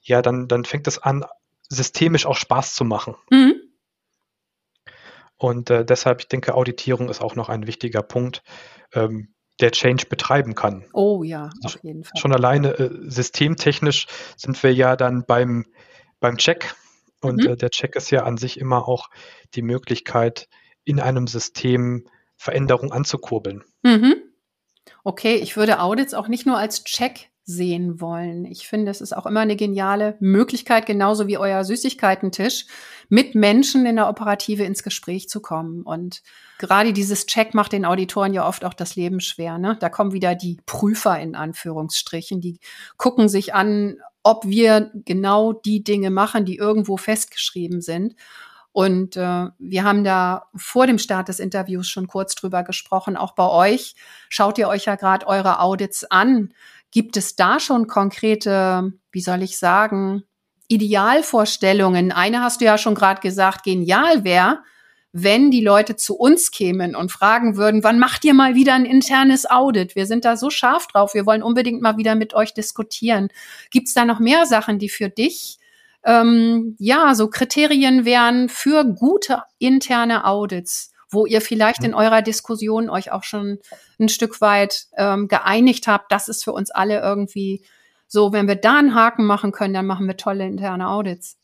ja, 0.02 0.22
dann, 0.22 0.50
dann 0.50 0.66
fängt 0.66 0.86
es 0.88 1.00
an, 1.00 1.24
systemisch 1.70 2.26
auch 2.26 2.36
Spaß 2.36 2.76
zu 2.76 2.84
machen. 2.84 3.16
Mhm. 3.32 3.54
Und 5.38 5.70
äh, 5.70 5.86
deshalb, 5.86 6.20
ich 6.20 6.28
denke, 6.28 6.56
Auditierung 6.56 7.08
ist 7.08 7.22
auch 7.22 7.36
noch 7.36 7.48
ein 7.48 7.68
wichtiger 7.68 8.02
Punkt. 8.02 8.44
Ähm, 8.92 9.34
der 9.62 9.72
Change 9.72 10.08
betreiben 10.08 10.56
kann. 10.56 10.84
Oh 10.92 11.24
ja, 11.24 11.52
also 11.64 11.78
auf 11.78 11.84
jeden 11.86 12.04
Fall. 12.04 12.20
Schon 12.20 12.34
alleine 12.34 12.72
äh, 12.78 12.90
systemtechnisch 13.10 14.08
sind 14.36 14.62
wir 14.62 14.74
ja 14.74 14.98
dann 14.98 15.24
beim, 15.26 15.66
beim 16.20 16.36
Check. 16.36 16.76
Und 17.22 17.46
mhm. 17.46 17.52
äh, 17.52 17.56
der 17.56 17.70
Check 17.70 17.96
ist 17.96 18.12
ja 18.12 18.24
an 18.26 18.36
sich 18.36 18.60
immer 18.60 18.90
auch 18.90 19.10
die 19.54 19.62
Möglichkeit, 19.62 20.50
in 20.84 21.00
einem 21.00 21.28
System 21.28 22.10
Veränderung 22.36 22.92
anzukurbeln. 22.92 23.64
Mhm. 23.84 24.16
Okay, 25.06 25.36
ich 25.36 25.56
würde 25.56 25.80
Audits 25.80 26.14
auch 26.14 26.28
nicht 26.28 26.46
nur 26.46 26.58
als 26.58 26.84
Check 26.84 27.30
sehen 27.46 28.02
wollen. 28.02 28.46
Ich 28.46 28.68
finde, 28.68 28.92
es 28.92 29.02
ist 29.02 29.16
auch 29.16 29.28
immer 29.28 29.42
eine 29.42 29.56
geniale 29.56 30.18
Möglichkeit, 30.20 30.88
genauso 30.88 31.28
wie 31.28 31.38
euer 31.38 31.64
Süßigkeitentisch, 31.64 32.66
mit 33.08 33.36
Menschen 33.36 33.86
in 33.86 33.98
der 33.98 34.10
Operative 34.10 34.64
ins 34.64 34.82
Gespräch 34.82 35.30
zu 35.30 35.42
kommen. 35.42 35.84
Und 35.84 36.24
gerade 36.58 36.92
dieses 36.92 37.28
Check 37.28 37.54
macht 37.54 37.72
den 37.72 37.86
Auditoren 37.86 38.34
ja 38.34 38.48
oft 38.48 38.66
auch 38.66 38.74
das 38.74 38.96
Leben 38.96 39.20
schwer. 39.20 39.60
Ne? 39.60 39.78
Da 39.80 39.90
kommen 39.90 40.12
wieder 40.12 40.34
die 40.34 40.58
Prüfer 40.66 41.20
in 41.20 41.36
Anführungsstrichen, 41.36 42.42
die 42.42 42.60
gucken 42.98 43.30
sich 43.30 43.54
an, 43.54 43.98
ob 44.24 44.48
wir 44.48 44.92
genau 45.06 45.54
die 45.54 45.84
Dinge 45.84 46.10
machen, 46.10 46.46
die 46.46 46.58
irgendwo 46.58 46.98
festgeschrieben 46.98 47.82
sind. 47.82 48.16
Und 48.76 49.16
äh, 49.16 49.48
wir 49.58 49.84
haben 49.86 50.04
da 50.04 50.48
vor 50.54 50.86
dem 50.86 50.98
Start 50.98 51.30
des 51.30 51.40
Interviews 51.40 51.88
schon 51.88 52.08
kurz 52.08 52.36
drüber 52.36 52.62
gesprochen. 52.64 53.16
Auch 53.16 53.34
bei 53.34 53.48
euch 53.48 53.96
schaut 54.28 54.58
ihr 54.58 54.68
euch 54.68 54.84
ja 54.84 54.96
gerade 54.96 55.28
eure 55.28 55.62
Audits 55.62 56.04
an. 56.04 56.54
Gibt 56.96 57.18
es 57.18 57.36
da 57.36 57.60
schon 57.60 57.88
konkrete, 57.88 58.94
wie 59.12 59.20
soll 59.20 59.44
ich 59.44 59.58
sagen, 59.58 60.24
Idealvorstellungen? 60.70 62.14
Eine 62.14 62.42
hast 62.42 62.62
du 62.62 62.66
ja 62.66 62.78
schon 62.78 62.96
gerade 62.96 63.20
gesagt, 63.20 63.66
genial 63.66 64.24
wäre, 64.24 64.60
wenn 65.12 65.52
die 65.52 65.60
Leute 65.60 65.98
zu 65.98 66.16
uns 66.16 66.52
kämen 66.52 66.96
und 66.96 67.12
fragen 67.12 67.58
würden, 67.58 67.84
wann 67.84 68.00
macht 68.00 68.24
ihr 68.24 68.34
mal 68.34 68.56
wieder 68.56 68.76
ein 68.76 68.86
internes 68.86 69.46
Audit? 69.46 69.98
Wir 69.98 70.06
sind 70.06 70.24
da 70.24 70.38
so 70.38 70.50
scharf 70.50 70.88
drauf, 70.88 71.14
wir 71.14 71.26
wollen 71.26 71.44
unbedingt 71.44 71.82
mal 71.82 71.98
wieder 71.98 72.16
mit 72.16 72.34
euch 72.34 72.54
diskutieren. 72.54 73.28
Gibt 73.72 73.90
es 73.90 73.94
da 73.94 74.06
noch 74.06 74.22
mehr 74.22 74.46
Sachen, 74.46 74.80
die 74.80 74.88
für 74.88 75.10
dich 75.10 75.58
ähm, 76.06 76.78
ja 76.80 77.14
so 77.14 77.30
Kriterien 77.30 78.06
wären 78.06 78.48
für 78.48 78.86
gute 78.86 79.44
interne 79.60 80.24
Audits? 80.24 80.94
wo 81.16 81.26
ihr 81.26 81.42
vielleicht 81.42 81.84
in 81.84 81.92
mhm. 81.92 81.98
eurer 81.98 82.22
Diskussion 82.22 82.90
euch 82.90 83.12
auch 83.12 83.24
schon 83.24 83.60
ein 84.00 84.10
Stück 84.10 84.42
weit 84.42 84.88
ähm, 84.98 85.28
geeinigt 85.28 85.88
habt, 85.88 86.12
das 86.12 86.28
ist 86.28 86.44
für 86.44 86.52
uns 86.52 86.72
alle 86.72 87.02
irgendwie 87.02 87.66
so, 88.08 88.34
wenn 88.34 88.48
wir 88.48 88.56
da 88.56 88.78
einen 88.78 88.96
Haken 88.96 89.26
machen 89.26 89.52
können, 89.52 89.74
dann 89.74 89.86
machen 89.88 90.08
wir 90.08 90.18
tolle 90.18 90.46
interne 90.46 90.90
Audits. 90.90 91.38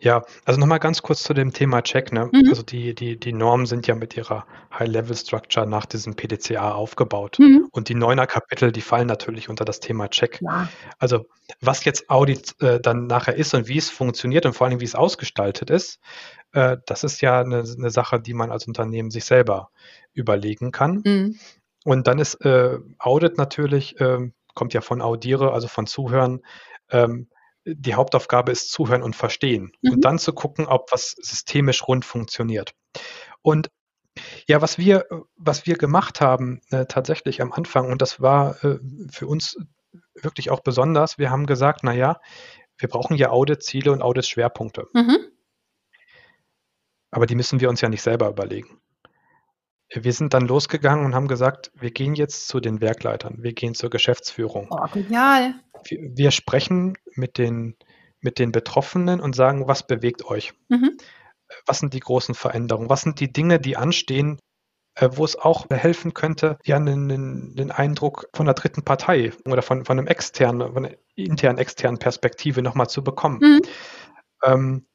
Ja, 0.00 0.24
also 0.44 0.60
nochmal 0.60 0.78
ganz 0.78 1.02
kurz 1.02 1.24
zu 1.24 1.34
dem 1.34 1.52
Thema 1.52 1.82
Check. 1.82 2.12
Ne? 2.12 2.30
Mhm. 2.32 2.48
Also 2.48 2.62
die, 2.62 2.94
die, 2.94 3.18
die 3.18 3.32
Normen 3.32 3.66
sind 3.66 3.86
ja 3.88 3.96
mit 3.96 4.16
ihrer 4.16 4.46
High-Level-Structure 4.72 5.66
nach 5.66 5.86
diesem 5.86 6.14
PDCA 6.14 6.72
aufgebaut. 6.72 7.38
Mhm. 7.40 7.68
Und 7.72 7.88
die 7.88 7.96
Neuner-Kapitel, 7.96 8.70
die 8.70 8.80
fallen 8.80 9.08
natürlich 9.08 9.48
unter 9.48 9.64
das 9.64 9.80
Thema 9.80 10.08
Check. 10.08 10.40
Ja. 10.40 10.68
Also 10.98 11.26
was 11.60 11.84
jetzt 11.84 12.08
Audit 12.10 12.54
äh, 12.60 12.80
dann 12.80 13.06
nachher 13.06 13.34
ist 13.34 13.54
und 13.54 13.66
wie 13.66 13.78
es 13.78 13.90
funktioniert 13.90 14.46
und 14.46 14.52
vor 14.52 14.68
allem 14.68 14.80
wie 14.80 14.84
es 14.84 14.94
ausgestaltet 14.94 15.68
ist, 15.70 15.98
äh, 16.52 16.76
das 16.86 17.02
ist 17.02 17.20
ja 17.20 17.40
eine, 17.40 17.64
eine, 17.76 17.90
Sache, 17.90 18.20
die 18.20 18.34
man 18.34 18.52
als 18.52 18.68
Unternehmen 18.68 19.10
sich 19.10 19.24
selber 19.24 19.70
überlegen 20.12 20.70
kann. 20.70 21.02
Mhm. 21.04 21.38
Und 21.84 22.06
dann 22.06 22.20
ist 22.20 22.34
äh, 22.44 22.78
Audit 22.98 23.36
natürlich, 23.36 24.00
äh, 24.00 24.30
kommt 24.54 24.74
ja 24.74 24.80
von 24.80 25.02
Audiere, 25.02 25.52
also 25.52 25.66
von 25.66 25.86
Zuhören. 25.86 26.40
Ähm, 26.90 27.28
die 27.74 27.94
Hauptaufgabe 27.94 28.52
ist 28.52 28.70
Zuhören 28.70 29.02
und 29.02 29.16
Verstehen 29.16 29.72
mhm. 29.82 29.94
und 29.94 30.04
dann 30.04 30.18
zu 30.18 30.32
gucken, 30.32 30.66
ob 30.66 30.92
was 30.92 31.14
systemisch 31.20 31.86
rund 31.86 32.04
funktioniert. 32.04 32.74
Und 33.42 33.70
ja, 34.46 34.60
was 34.60 34.78
wir, 34.78 35.06
was 35.36 35.66
wir 35.66 35.76
gemacht 35.76 36.20
haben 36.20 36.60
äh, 36.70 36.86
tatsächlich 36.86 37.40
am 37.40 37.52
Anfang, 37.52 37.90
und 37.90 38.02
das 38.02 38.20
war 38.20 38.62
äh, 38.64 38.78
für 39.10 39.26
uns 39.26 39.56
wirklich 40.14 40.50
auch 40.50 40.60
besonders, 40.60 41.18
wir 41.18 41.30
haben 41.30 41.46
gesagt, 41.46 41.84
naja, 41.84 42.20
wir 42.78 42.88
brauchen 42.88 43.16
ja 43.16 43.30
Audit-Ziele 43.30 43.92
und 43.92 44.02
Audit-Schwerpunkte. 44.02 44.86
Mhm. 44.92 45.18
Aber 47.10 47.26
die 47.26 47.34
müssen 47.34 47.60
wir 47.60 47.68
uns 47.68 47.80
ja 47.80 47.88
nicht 47.88 48.02
selber 48.02 48.28
überlegen. 48.28 48.80
Wir 49.90 50.12
sind 50.12 50.34
dann 50.34 50.46
losgegangen 50.46 51.04
und 51.06 51.14
haben 51.14 51.28
gesagt, 51.28 51.70
wir 51.74 51.90
gehen 51.90 52.14
jetzt 52.14 52.48
zu 52.48 52.60
den 52.60 52.80
Werkleitern, 52.80 53.36
wir 53.42 53.54
gehen 53.54 53.74
zur 53.74 53.88
Geschäftsführung. 53.88 54.68
Oh, 54.70 54.86
genial. 54.92 55.54
Wir, 55.84 55.98
wir 56.14 56.30
sprechen 56.30 56.96
mit 57.14 57.38
den, 57.38 57.76
mit 58.20 58.38
den 58.38 58.52
Betroffenen 58.52 59.20
und 59.20 59.34
sagen, 59.34 59.66
was 59.66 59.86
bewegt 59.86 60.24
euch? 60.26 60.52
Mhm. 60.68 60.98
Was 61.64 61.78
sind 61.78 61.94
die 61.94 62.00
großen 62.00 62.34
Veränderungen? 62.34 62.90
Was 62.90 63.00
sind 63.00 63.20
die 63.20 63.32
Dinge, 63.32 63.58
die 63.58 63.78
anstehen, 63.78 64.38
äh, 64.94 65.08
wo 65.12 65.24
es 65.24 65.36
auch 65.36 65.66
helfen 65.70 66.12
könnte, 66.12 66.58
ja, 66.64 66.76
einen, 66.76 67.54
den 67.54 67.70
Eindruck 67.70 68.28
von 68.34 68.46
einer 68.46 68.54
dritten 68.54 68.82
Partei 68.82 69.32
oder 69.46 69.62
von, 69.62 69.84
von 69.84 69.98
einem 69.98 70.08
externen, 70.08 70.72
von 70.74 70.84
einer 70.84 70.96
internen, 71.14 71.58
externen 71.58 71.98
Perspektive 71.98 72.60
nochmal 72.62 72.88
zu 72.90 73.02
bekommen. 73.02 73.38
Mhm. 73.40 73.60
Ähm, 74.44 74.86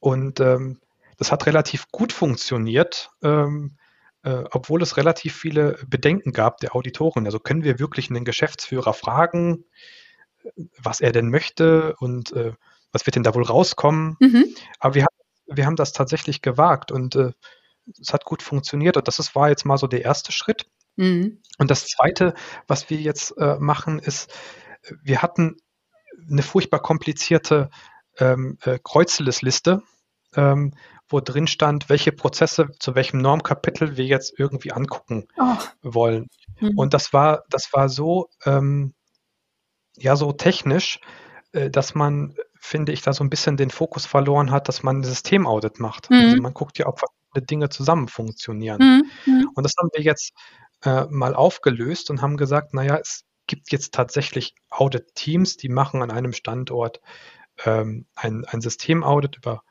und 0.00 0.40
ähm, 0.40 0.80
das 1.16 1.32
hat 1.32 1.46
relativ 1.46 1.90
gut 1.90 2.12
funktioniert, 2.12 3.10
ähm, 3.22 3.78
äh, 4.26 4.44
obwohl 4.50 4.82
es 4.82 4.96
relativ 4.96 5.36
viele 5.36 5.78
Bedenken 5.86 6.32
gab 6.32 6.58
der 6.58 6.74
Auditoren. 6.74 7.26
Also 7.26 7.38
können 7.38 7.62
wir 7.62 7.78
wirklich 7.78 8.10
einen 8.10 8.24
Geschäftsführer 8.24 8.92
fragen, 8.92 9.64
was 10.82 11.00
er 11.00 11.12
denn 11.12 11.30
möchte 11.30 11.94
und 12.00 12.32
äh, 12.32 12.52
was 12.90 13.06
wird 13.06 13.14
denn 13.14 13.22
da 13.22 13.36
wohl 13.36 13.44
rauskommen. 13.44 14.16
Mhm. 14.18 14.46
Aber 14.80 14.96
wir, 14.96 15.06
wir 15.46 15.64
haben 15.64 15.76
das 15.76 15.92
tatsächlich 15.92 16.42
gewagt 16.42 16.90
und 16.90 17.14
äh, 17.14 17.30
es 18.00 18.12
hat 18.12 18.24
gut 18.24 18.42
funktioniert 18.42 18.96
und 18.96 19.06
das 19.06 19.20
ist, 19.20 19.36
war 19.36 19.48
jetzt 19.48 19.64
mal 19.64 19.78
so 19.78 19.86
der 19.86 20.04
erste 20.04 20.32
Schritt. 20.32 20.66
Mhm. 20.96 21.40
Und 21.58 21.70
das 21.70 21.86
Zweite, 21.86 22.34
was 22.66 22.90
wir 22.90 22.98
jetzt 22.98 23.30
äh, 23.38 23.56
machen, 23.60 24.00
ist, 24.00 24.32
wir 25.04 25.22
hatten 25.22 25.56
eine 26.28 26.42
furchtbar 26.42 26.80
komplizierte 26.80 27.70
ähm, 28.18 28.58
äh, 28.62 28.80
Kreuzliste, 28.82 29.82
ähm, 30.34 30.74
wo 31.08 31.20
drin 31.20 31.46
stand, 31.46 31.88
welche 31.88 32.12
Prozesse 32.12 32.68
zu 32.78 32.94
welchem 32.94 33.20
Normkapitel 33.20 33.96
wir 33.96 34.04
jetzt 34.04 34.38
irgendwie 34.38 34.72
angucken 34.72 35.28
oh. 35.38 35.56
wollen. 35.82 36.28
Mhm. 36.60 36.76
Und 36.76 36.94
das 36.94 37.12
war, 37.12 37.44
das 37.48 37.72
war 37.72 37.88
so, 37.88 38.28
ähm, 38.44 38.94
ja, 39.96 40.16
so 40.16 40.32
technisch, 40.32 41.00
äh, 41.52 41.70
dass 41.70 41.94
man, 41.94 42.34
finde 42.58 42.92
ich, 42.92 43.02
da 43.02 43.12
so 43.12 43.22
ein 43.22 43.30
bisschen 43.30 43.56
den 43.56 43.70
Fokus 43.70 44.06
verloren 44.06 44.50
hat, 44.50 44.68
dass 44.68 44.82
man 44.82 44.98
ein 44.98 45.04
Systemaudit 45.04 45.78
macht. 45.78 46.10
Mhm. 46.10 46.16
Also 46.16 46.42
man 46.42 46.54
guckt 46.54 46.78
ja, 46.78 46.86
ob 46.86 46.98
verschiedene 46.98 47.46
Dinge 47.46 47.68
zusammen 47.68 48.08
funktionieren. 48.08 49.04
Mhm. 49.26 49.50
Und 49.54 49.64
das 49.64 49.74
haben 49.78 49.90
wir 49.94 50.02
jetzt 50.02 50.32
äh, 50.82 51.04
mal 51.08 51.34
aufgelöst 51.34 52.10
und 52.10 52.20
haben 52.22 52.36
gesagt, 52.36 52.74
naja, 52.74 52.96
es 52.96 53.24
gibt 53.46 53.70
jetzt 53.70 53.94
tatsächlich 53.94 54.54
Audit-Teams, 54.70 55.56
die 55.56 55.68
machen 55.68 56.02
an 56.02 56.10
einem 56.10 56.32
Standort 56.32 57.00
ähm, 57.64 58.06
ein, 58.14 58.44
ein 58.44 58.60
Systemaudit 58.60 59.36
über, 59.36 59.62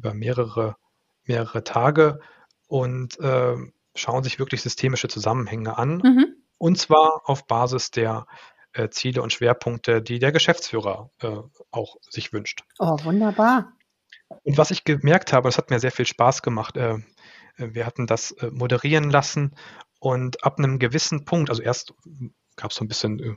über 0.00 0.14
mehrere, 0.14 0.76
mehrere 1.24 1.62
Tage 1.62 2.20
und 2.66 3.20
äh, 3.20 3.56
schauen 3.94 4.24
sich 4.24 4.38
wirklich 4.38 4.62
systemische 4.62 5.08
Zusammenhänge 5.08 5.76
an. 5.76 5.98
Mhm. 5.98 6.36
Und 6.56 6.78
zwar 6.78 7.22
auf 7.24 7.46
Basis 7.46 7.90
der 7.90 8.26
äh, 8.72 8.88
Ziele 8.88 9.22
und 9.22 9.32
Schwerpunkte, 9.32 10.00
die 10.00 10.18
der 10.18 10.32
Geschäftsführer 10.32 11.10
äh, 11.20 11.36
auch 11.70 11.96
sich 12.08 12.32
wünscht. 12.32 12.64
Oh, 12.78 12.96
wunderbar. 13.04 13.72
Und 14.42 14.56
was 14.56 14.70
ich 14.70 14.84
gemerkt 14.84 15.32
habe, 15.32 15.48
das 15.48 15.58
hat 15.58 15.70
mir 15.70 15.80
sehr 15.80 15.92
viel 15.92 16.06
Spaß 16.06 16.42
gemacht. 16.42 16.76
Äh, 16.76 16.98
wir 17.56 17.84
hatten 17.84 18.06
das 18.06 18.30
äh, 18.32 18.50
moderieren 18.50 19.10
lassen 19.10 19.54
und 19.98 20.44
ab 20.44 20.58
einem 20.58 20.78
gewissen 20.78 21.24
Punkt, 21.26 21.50
also 21.50 21.62
erst 21.62 21.92
gab 22.56 22.70
es 22.70 22.76
so 22.76 22.84
ein 22.84 22.88
bisschen, 22.88 23.20
äh, 23.20 23.36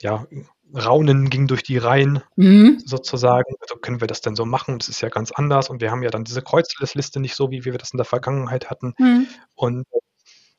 ja, 0.00 0.26
Raunen 0.74 1.30
ging 1.30 1.46
durch 1.46 1.62
die 1.62 1.78
Reihen 1.78 2.22
mhm. 2.36 2.80
sozusagen. 2.84 3.54
Also 3.60 3.76
können 3.76 4.00
wir 4.00 4.06
das 4.06 4.20
denn 4.20 4.36
so 4.36 4.44
machen? 4.44 4.78
Das 4.78 4.88
ist 4.88 5.00
ja 5.00 5.08
ganz 5.08 5.32
anders. 5.32 5.70
Und 5.70 5.80
wir 5.80 5.90
haben 5.90 6.02
ja 6.02 6.10
dann 6.10 6.24
diese 6.24 6.42
Kreuzliste 6.42 7.20
nicht 7.20 7.34
so, 7.34 7.50
wie 7.50 7.64
wir 7.64 7.78
das 7.78 7.92
in 7.92 7.96
der 7.96 8.04
Vergangenheit 8.04 8.68
hatten. 8.70 8.94
Mhm. 8.98 9.26
Und 9.54 9.86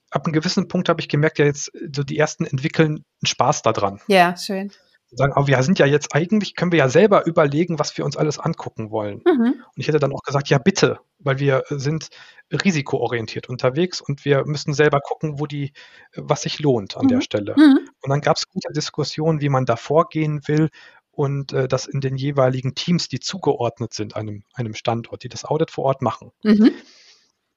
ab 0.10 0.25
einem 0.25 0.34
gewissen 0.34 0.67
Punkt 0.67 0.89
habe 0.89 1.01
ich 1.01 1.10
gemerkt, 1.10 1.38
ja, 1.38 1.46
jetzt 1.46 1.72
so 1.93 2.03
die 2.03 2.17
ersten 2.17 2.46
entwickeln 2.46 3.05
einen 3.22 3.27
Spaß 3.27 3.62
daran. 3.62 4.01
Ja, 4.08 4.36
schön 4.36 4.72
sagen, 5.12 5.34
aber 5.34 5.48
wir 5.48 5.62
sind 5.63 5.80
ja 5.80 5.86
jetzt 5.86 6.13
eigentlich, 6.13 6.56
können 6.56 6.72
wir 6.72 6.80
ja 6.80 6.89
selber 6.89 7.25
überlegen, 7.25 7.80
was 7.80 7.98
wir 7.98 8.06
uns 8.06 8.18
alles 8.18 8.39
angucken 8.39 8.92
wollen. 8.92 9.22
Mhm. 9.25 9.56
Und 9.66 9.75
ich 9.75 9.88
hätte 9.88 10.00
dann 10.00 10.13
auch 10.13 10.22
gesagt, 10.22 10.50
ja 10.50 10.58
bitte, 10.58 11.00
weil 11.20 11.39
wir 11.39 11.63
sind 11.70 12.10
risikoorientiert 12.51 13.50
unterwegs 13.50 14.01
und 14.01 14.25
wir 14.25 14.46
müssen 14.46 14.74
selber 14.74 15.00
gucken, 15.01 15.39
wo 15.39 15.48
die, 15.48 15.74
was 16.16 16.44
sich 16.44 16.60
lohnt 16.60 16.98
an 16.98 17.06
mhm. 17.06 17.10
der 17.10 17.22
Stelle. 17.22 17.56
Mhm. 17.58 17.89
Und 18.01 18.10
dann 18.10 18.22
gab 18.22 18.38
es 18.38 18.48
gute 18.48 18.72
Diskussionen, 18.72 19.42
wie 19.42 19.50
man 19.50 19.66
da 19.66 19.75
vorgehen 19.75 20.48
will 20.48 20.70
und 21.12 21.54
äh, 21.54 21.68
das 21.68 21.86
in 21.86 22.01
den 22.01 22.16
jeweiligen 22.16 22.75
Teams, 22.75 23.08
die 23.08 23.20
zugeordnet 23.20 23.94
sind 23.94 24.16
einem, 24.16 24.44
einem 24.54 24.74
Standort, 24.74 25.24
die 25.24 25.30
das 25.30 25.44
Audit 25.46 25.72
vor 25.72 25.86
Ort 25.86 26.01
machen. 26.01 26.32
Mhm. 26.44 26.72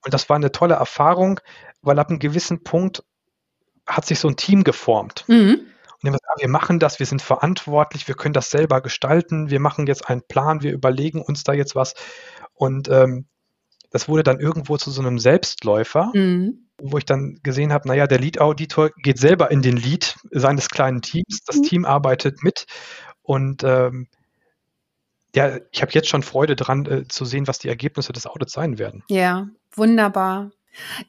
Und 0.04 0.14
das 0.14 0.28
war 0.28 0.36
eine 0.36 0.52
tolle 0.52 0.74
Erfahrung, 0.74 1.40
weil 1.80 1.98
ab 1.98 2.08
einem 2.08 2.18
gewissen 2.18 2.64
Punkt 2.64 3.04
hat 3.86 4.04
sich 4.04 4.18
so 4.18 4.28
ein 4.28 4.36
Team 4.36 4.64
geformt. 4.64 5.24
Mhm. 5.28 5.60
Wir 6.02 6.48
machen 6.48 6.78
das, 6.78 6.98
wir 6.98 7.06
sind 7.06 7.22
verantwortlich, 7.22 8.08
wir 8.08 8.14
können 8.14 8.32
das 8.32 8.50
selber 8.50 8.80
gestalten, 8.80 9.50
wir 9.50 9.60
machen 9.60 9.86
jetzt 9.86 10.08
einen 10.08 10.22
Plan, 10.26 10.62
wir 10.62 10.72
überlegen 10.72 11.22
uns 11.22 11.44
da 11.44 11.52
jetzt 11.52 11.74
was. 11.74 11.94
Und 12.54 12.88
ähm, 12.88 13.26
das 13.90 14.08
wurde 14.08 14.22
dann 14.22 14.40
irgendwo 14.40 14.76
zu 14.76 14.90
so 14.90 15.00
einem 15.02 15.18
Selbstläufer, 15.18 16.10
mhm. 16.14 16.68
wo 16.80 16.98
ich 16.98 17.04
dann 17.04 17.38
gesehen 17.42 17.72
habe, 17.72 17.86
naja, 17.88 18.06
der 18.06 18.18
Lead-Auditor 18.18 18.90
geht 18.96 19.18
selber 19.18 19.50
in 19.50 19.62
den 19.62 19.76
Lead 19.76 20.16
seines 20.30 20.68
kleinen 20.68 21.02
Teams, 21.02 21.44
das 21.46 21.58
mhm. 21.58 21.62
Team 21.62 21.84
arbeitet 21.84 22.42
mit 22.42 22.66
und 23.22 23.62
ähm, 23.64 24.08
ja, 25.34 25.58
ich 25.70 25.80
habe 25.80 25.92
jetzt 25.92 26.08
schon 26.08 26.22
Freude 26.22 26.56
dran 26.56 26.84
äh, 26.86 27.08
zu 27.08 27.24
sehen, 27.24 27.46
was 27.46 27.58
die 27.58 27.68
Ergebnisse 27.68 28.12
des 28.12 28.26
Audits 28.26 28.52
sein 28.52 28.78
werden. 28.78 29.02
Ja, 29.08 29.48
wunderbar. 29.74 30.50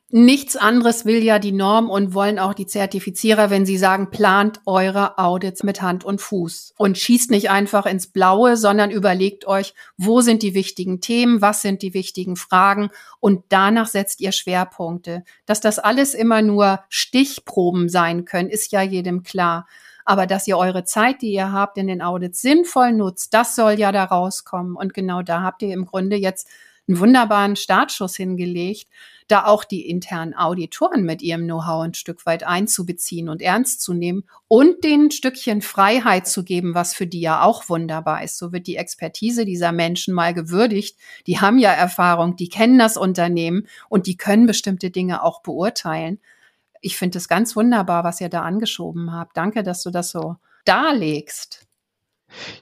Nichts 0.10 0.56
anderes 0.56 1.06
will 1.06 1.24
ja 1.24 1.40
die 1.40 1.52
Norm 1.52 1.90
und 1.90 2.14
wollen 2.14 2.38
auch 2.38 2.54
die 2.54 2.68
Zertifizierer, 2.68 3.50
wenn 3.50 3.66
sie 3.66 3.78
sagen, 3.78 4.12
plant 4.12 4.60
eure 4.66 5.18
Audits 5.18 5.64
mit 5.64 5.82
Hand 5.82 6.04
und 6.04 6.22
Fuß 6.22 6.74
und 6.78 6.98
schießt 6.98 7.32
nicht 7.32 7.50
einfach 7.50 7.86
ins 7.86 8.08
Blaue, 8.08 8.58
sondern 8.58 8.92
überlegt 8.92 9.48
euch, 9.48 9.74
wo 9.98 10.22
sind 10.22 10.44
die 10.44 10.54
wichtigen 10.54 11.02
Themen, 11.02 11.42
was 11.42 11.62
sind 11.62 11.82
die 11.82 11.94
wichtigen 11.94 12.36
Fragen 12.36 12.90
und 13.20 13.46
danach 13.50 13.88
setzt 13.88 14.20
ihr 14.22 14.34
Schwerpunkte. 14.34 15.24
Dass 15.46 15.62
das 15.62 15.80
alles 15.80 16.14
immer 16.14 16.42
nur 16.42 16.82
Stichproben 16.90 17.90
sein 17.90 18.26
können, 18.26 18.50
ist 18.50 18.72
ja 18.72 18.82
jedem 18.82 19.24
klar. 19.24 19.66
Aber 20.06 20.28
dass 20.28 20.48
ihr 20.48 20.58
eure 20.58 20.84
Zeit, 20.84 21.22
die 21.22 21.32
ihr 21.32 21.52
habt 21.52 21.78
in 21.78 21.88
den 21.88 22.02
Audits 22.02 22.42
sinnvoll 22.42 22.92
nutzt, 22.92 23.34
das 23.34 23.56
soll 23.56 23.80
ja 23.80 23.92
da 23.92 24.04
rauskommen. 24.04 24.76
Und 24.76 24.94
genau 24.94 25.22
da 25.22 25.42
habt 25.42 25.62
ihr 25.62 25.74
im 25.74 25.86
Grunde 25.86 26.18
jetzt 26.18 26.50
einen 26.88 27.00
wunderbaren 27.00 27.56
Startschuss 27.56 28.16
hingelegt, 28.16 28.88
da 29.28 29.46
auch 29.46 29.64
die 29.64 29.88
internen 29.90 30.34
Auditoren 30.34 31.04
mit 31.04 31.22
ihrem 31.22 31.44
Know-how 31.44 31.84
ein 31.84 31.94
Stück 31.94 32.26
weit 32.26 32.44
einzubeziehen 32.44 33.30
und 33.30 33.42
ernst 33.42 33.82
zu 33.82 33.94
nehmen 33.94 34.24
und 34.48 34.84
denen 34.84 35.08
ein 35.08 35.12
Stückchen 35.12 35.62
Freiheit 35.62 36.28
zu 36.28 36.44
geben, 36.44 36.76
was 36.76 36.94
für 36.94 37.08
die 37.08 37.22
ja 37.22 37.44
auch 37.44 37.70
wunderbar 37.70 38.24
ist. 38.24 38.38
So 38.38 38.52
wird 38.52 38.68
die 38.68 38.78
Expertise 38.78 39.46
dieser 39.46 39.72
Menschen 39.72 40.14
mal 40.14 40.34
gewürdigt. 40.34 40.98
Die 41.28 41.40
haben 41.40 41.58
ja 41.58 41.72
Erfahrung, 41.72 42.36
die 42.36 42.50
kennen 42.50 42.80
das 42.80 42.98
Unternehmen 42.98 43.68
und 43.90 44.08
die 44.08 44.18
können 44.18 44.46
bestimmte 44.46 44.92
Dinge 44.92 45.24
auch 45.24 45.42
beurteilen. 45.42 46.20
Ich 46.82 46.98
finde 46.98 47.18
es 47.18 47.28
ganz 47.28 47.56
wunderbar, 47.56 48.04
was 48.04 48.20
ihr 48.20 48.30
da 48.30 48.42
angeschoben 48.42 49.14
habt. 49.14 49.38
Danke, 49.38 49.64
dass 49.64 49.84
du 49.84 49.90
das 49.90 50.12
so 50.12 50.36
darlegst. 50.66 51.66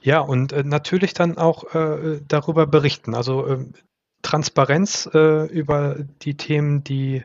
Ja, 0.02 0.20
und 0.20 0.52
äh, 0.52 0.64
natürlich 0.64 1.14
dann 1.14 1.38
auch 1.38 1.74
äh, 1.74 2.20
darüber 2.26 2.66
berichten. 2.66 3.14
Also 3.14 3.46
äh, 3.46 3.64
Transparenz 4.22 5.10
äh, 5.12 5.46
über 5.46 5.96
die 6.22 6.36
Themen, 6.36 6.84
die, 6.84 7.24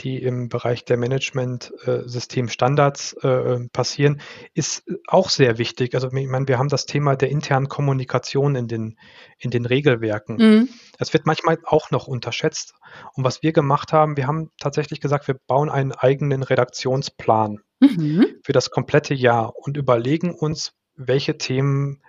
die 0.00 0.22
im 0.22 0.48
Bereich 0.48 0.84
der 0.84 0.96
Management-Systemstandards 0.96 3.16
äh, 3.22 3.28
äh, 3.28 3.68
passieren, 3.72 4.20
ist 4.54 4.84
auch 5.06 5.30
sehr 5.30 5.58
wichtig. 5.58 5.94
Also 5.94 6.12
ich 6.12 6.28
meine, 6.28 6.46
wir 6.46 6.58
haben 6.58 6.68
das 6.68 6.86
Thema 6.86 7.16
der 7.16 7.30
internen 7.30 7.68
Kommunikation 7.68 8.54
in 8.54 8.68
den, 8.68 8.96
in 9.38 9.50
den 9.50 9.66
Regelwerken. 9.66 10.36
Mhm. 10.36 10.68
Das 10.98 11.12
wird 11.12 11.26
manchmal 11.26 11.58
auch 11.64 11.90
noch 11.90 12.06
unterschätzt. 12.06 12.74
Und 13.14 13.24
was 13.24 13.42
wir 13.42 13.52
gemacht 13.52 13.92
haben, 13.92 14.16
wir 14.16 14.28
haben 14.28 14.52
tatsächlich 14.60 15.00
gesagt, 15.00 15.26
wir 15.26 15.34
bauen 15.46 15.70
einen 15.70 15.90
eigenen 15.92 16.44
Redaktionsplan 16.44 17.58
mhm. 17.80 18.26
für 18.44 18.52
das 18.52 18.70
komplette 18.70 19.14
Jahr 19.14 19.56
und 19.56 19.76
überlegen 19.76 20.32
uns, 20.32 20.74
welche 20.94 21.38
Themen 21.38 22.00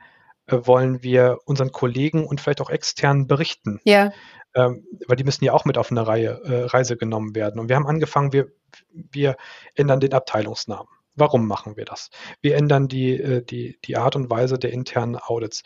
wollen 0.51 1.03
wir 1.03 1.39
unseren 1.45 1.71
Kollegen 1.71 2.25
und 2.25 2.41
vielleicht 2.41 2.61
auch 2.61 2.69
externen 2.69 3.27
berichten. 3.27 3.79
Ja. 3.83 4.11
Ähm, 4.55 4.85
weil 5.07 5.15
die 5.15 5.23
müssen 5.23 5.45
ja 5.45 5.53
auch 5.53 5.65
mit 5.65 5.77
auf 5.77 5.91
eine 5.91 6.07
Reihe, 6.07 6.41
äh, 6.43 6.65
Reise 6.65 6.97
genommen 6.97 7.35
werden. 7.35 7.59
Und 7.59 7.69
wir 7.69 7.75
haben 7.75 7.87
angefangen, 7.87 8.33
wir, 8.33 8.47
wir 8.91 9.35
ändern 9.75 9.99
den 9.99 10.13
Abteilungsnamen. 10.13 10.87
Warum 11.15 11.47
machen 11.47 11.77
wir 11.77 11.85
das? 11.85 12.09
Wir 12.41 12.55
ändern 12.55 12.87
die, 12.87 13.19
äh, 13.19 13.43
die, 13.43 13.77
die 13.85 13.97
Art 13.97 14.15
und 14.15 14.29
Weise 14.29 14.57
der 14.57 14.71
internen 14.71 15.17
Audits. 15.17 15.63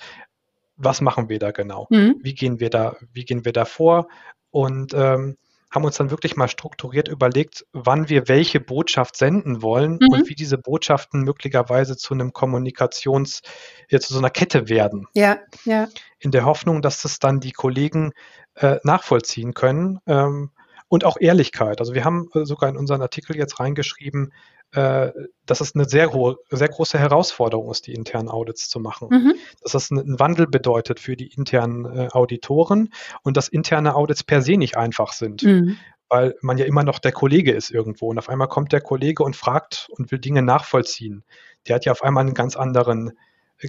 Was 0.76 1.00
machen 1.00 1.30
wir 1.30 1.40
da 1.40 1.52
genau? 1.52 1.88
Mhm. 1.90 2.20
Wie 2.22 2.34
gehen 2.34 2.60
wir 2.60 2.70
da, 2.70 2.98
wie 3.12 3.24
gehen 3.24 3.46
wir 3.46 3.54
da 3.54 3.66
vor? 3.66 4.08
Und 4.50 4.94
ähm, 4.94 5.38
haben 5.74 5.86
uns 5.86 5.98
dann 5.98 6.12
wirklich 6.12 6.36
mal 6.36 6.48
strukturiert 6.48 7.08
überlegt, 7.08 7.66
wann 7.74 8.08
wir 8.08 8.28
welche 8.28 8.60
Botschaft 8.60 9.18
senden 9.18 9.64
wollen 9.64 9.94
mhm. 9.94 10.08
und 10.12 10.30
wie 10.30 10.36
diese 10.36 10.60
Botschaften 10.60 11.24
möglicherweise 11.24 11.98
zu 11.98 12.14
einem 12.14 12.32
Kommunikations, 12.32 13.42
ja, 13.90 14.00
zu 14.00 14.14
so 14.14 14.20
einer 14.20 14.30
Kette 14.30 14.70
werden. 14.70 15.08
Ja, 15.16 15.40
ja. 15.66 15.88
In 16.20 16.30
der 16.30 16.46
Hoffnung, 16.46 16.84
dass 16.84 17.02
das 17.02 17.18
dann 17.18 17.40
die 17.40 17.52
Kollegen 17.52 18.12
äh, 18.56 18.78
nachvollziehen 18.84 19.56
können. 19.56 20.00
Ähm, 20.06 20.52
und 20.90 21.06
auch 21.06 21.18
Ehrlichkeit. 21.20 21.80
Also 21.80 21.96
wir 21.96 22.06
haben 22.06 22.30
äh, 22.36 22.46
sogar 22.46 22.70
in 22.70 22.78
unseren 22.78 23.02
Artikel 23.02 23.36
jetzt 23.36 23.60
reingeschrieben, 23.60 24.32
äh, 24.74 25.12
dass 25.46 25.62
es 25.62 25.76
eine 25.76 25.86
sehr 25.86 26.14
hohe, 26.14 26.38
sehr 26.50 26.68
große 26.68 26.98
Herausforderung 26.98 27.70
ist, 27.70 27.86
die 27.86 27.94
internen 27.94 28.30
Audits 28.30 28.70
zu 28.70 28.80
machen. 28.80 29.10
Mhm. 29.12 29.34
Dass 29.62 29.74
das 29.74 29.92
einen 29.92 30.20
Wandel 30.20 30.48
bedeutet 30.48 31.00
für 31.00 31.16
die 31.16 31.28
internen 31.28 31.86
äh, 31.86 32.08
Auditoren 32.12 32.90
und 33.22 33.38
dass 33.38 33.50
interne 33.50 33.96
Audits 33.96 34.24
per 34.24 34.42
se 34.42 34.58
nicht 34.58 34.76
einfach 34.76 35.14
sind. 35.14 35.44
Mhm. 35.44 35.78
Weil 36.10 36.36
man 36.42 36.58
ja 36.58 36.66
immer 36.66 36.84
noch 36.84 36.98
der 36.98 37.12
Kollege 37.12 37.52
ist 37.52 37.70
irgendwo 37.70 38.10
und 38.10 38.18
auf 38.18 38.30
einmal 38.30 38.48
kommt 38.48 38.72
der 38.72 38.82
Kollege 38.82 39.24
und 39.24 39.36
fragt 39.36 39.90
und 39.92 40.12
will 40.12 40.20
Dinge 40.20 40.42
nachvollziehen. 40.42 41.24
Der 41.68 41.76
hat 41.76 41.86
ja 41.86 41.92
auf 41.92 42.04
einmal 42.04 42.26
einen 42.26 42.34
ganz 42.34 42.56
anderen, 42.56 43.12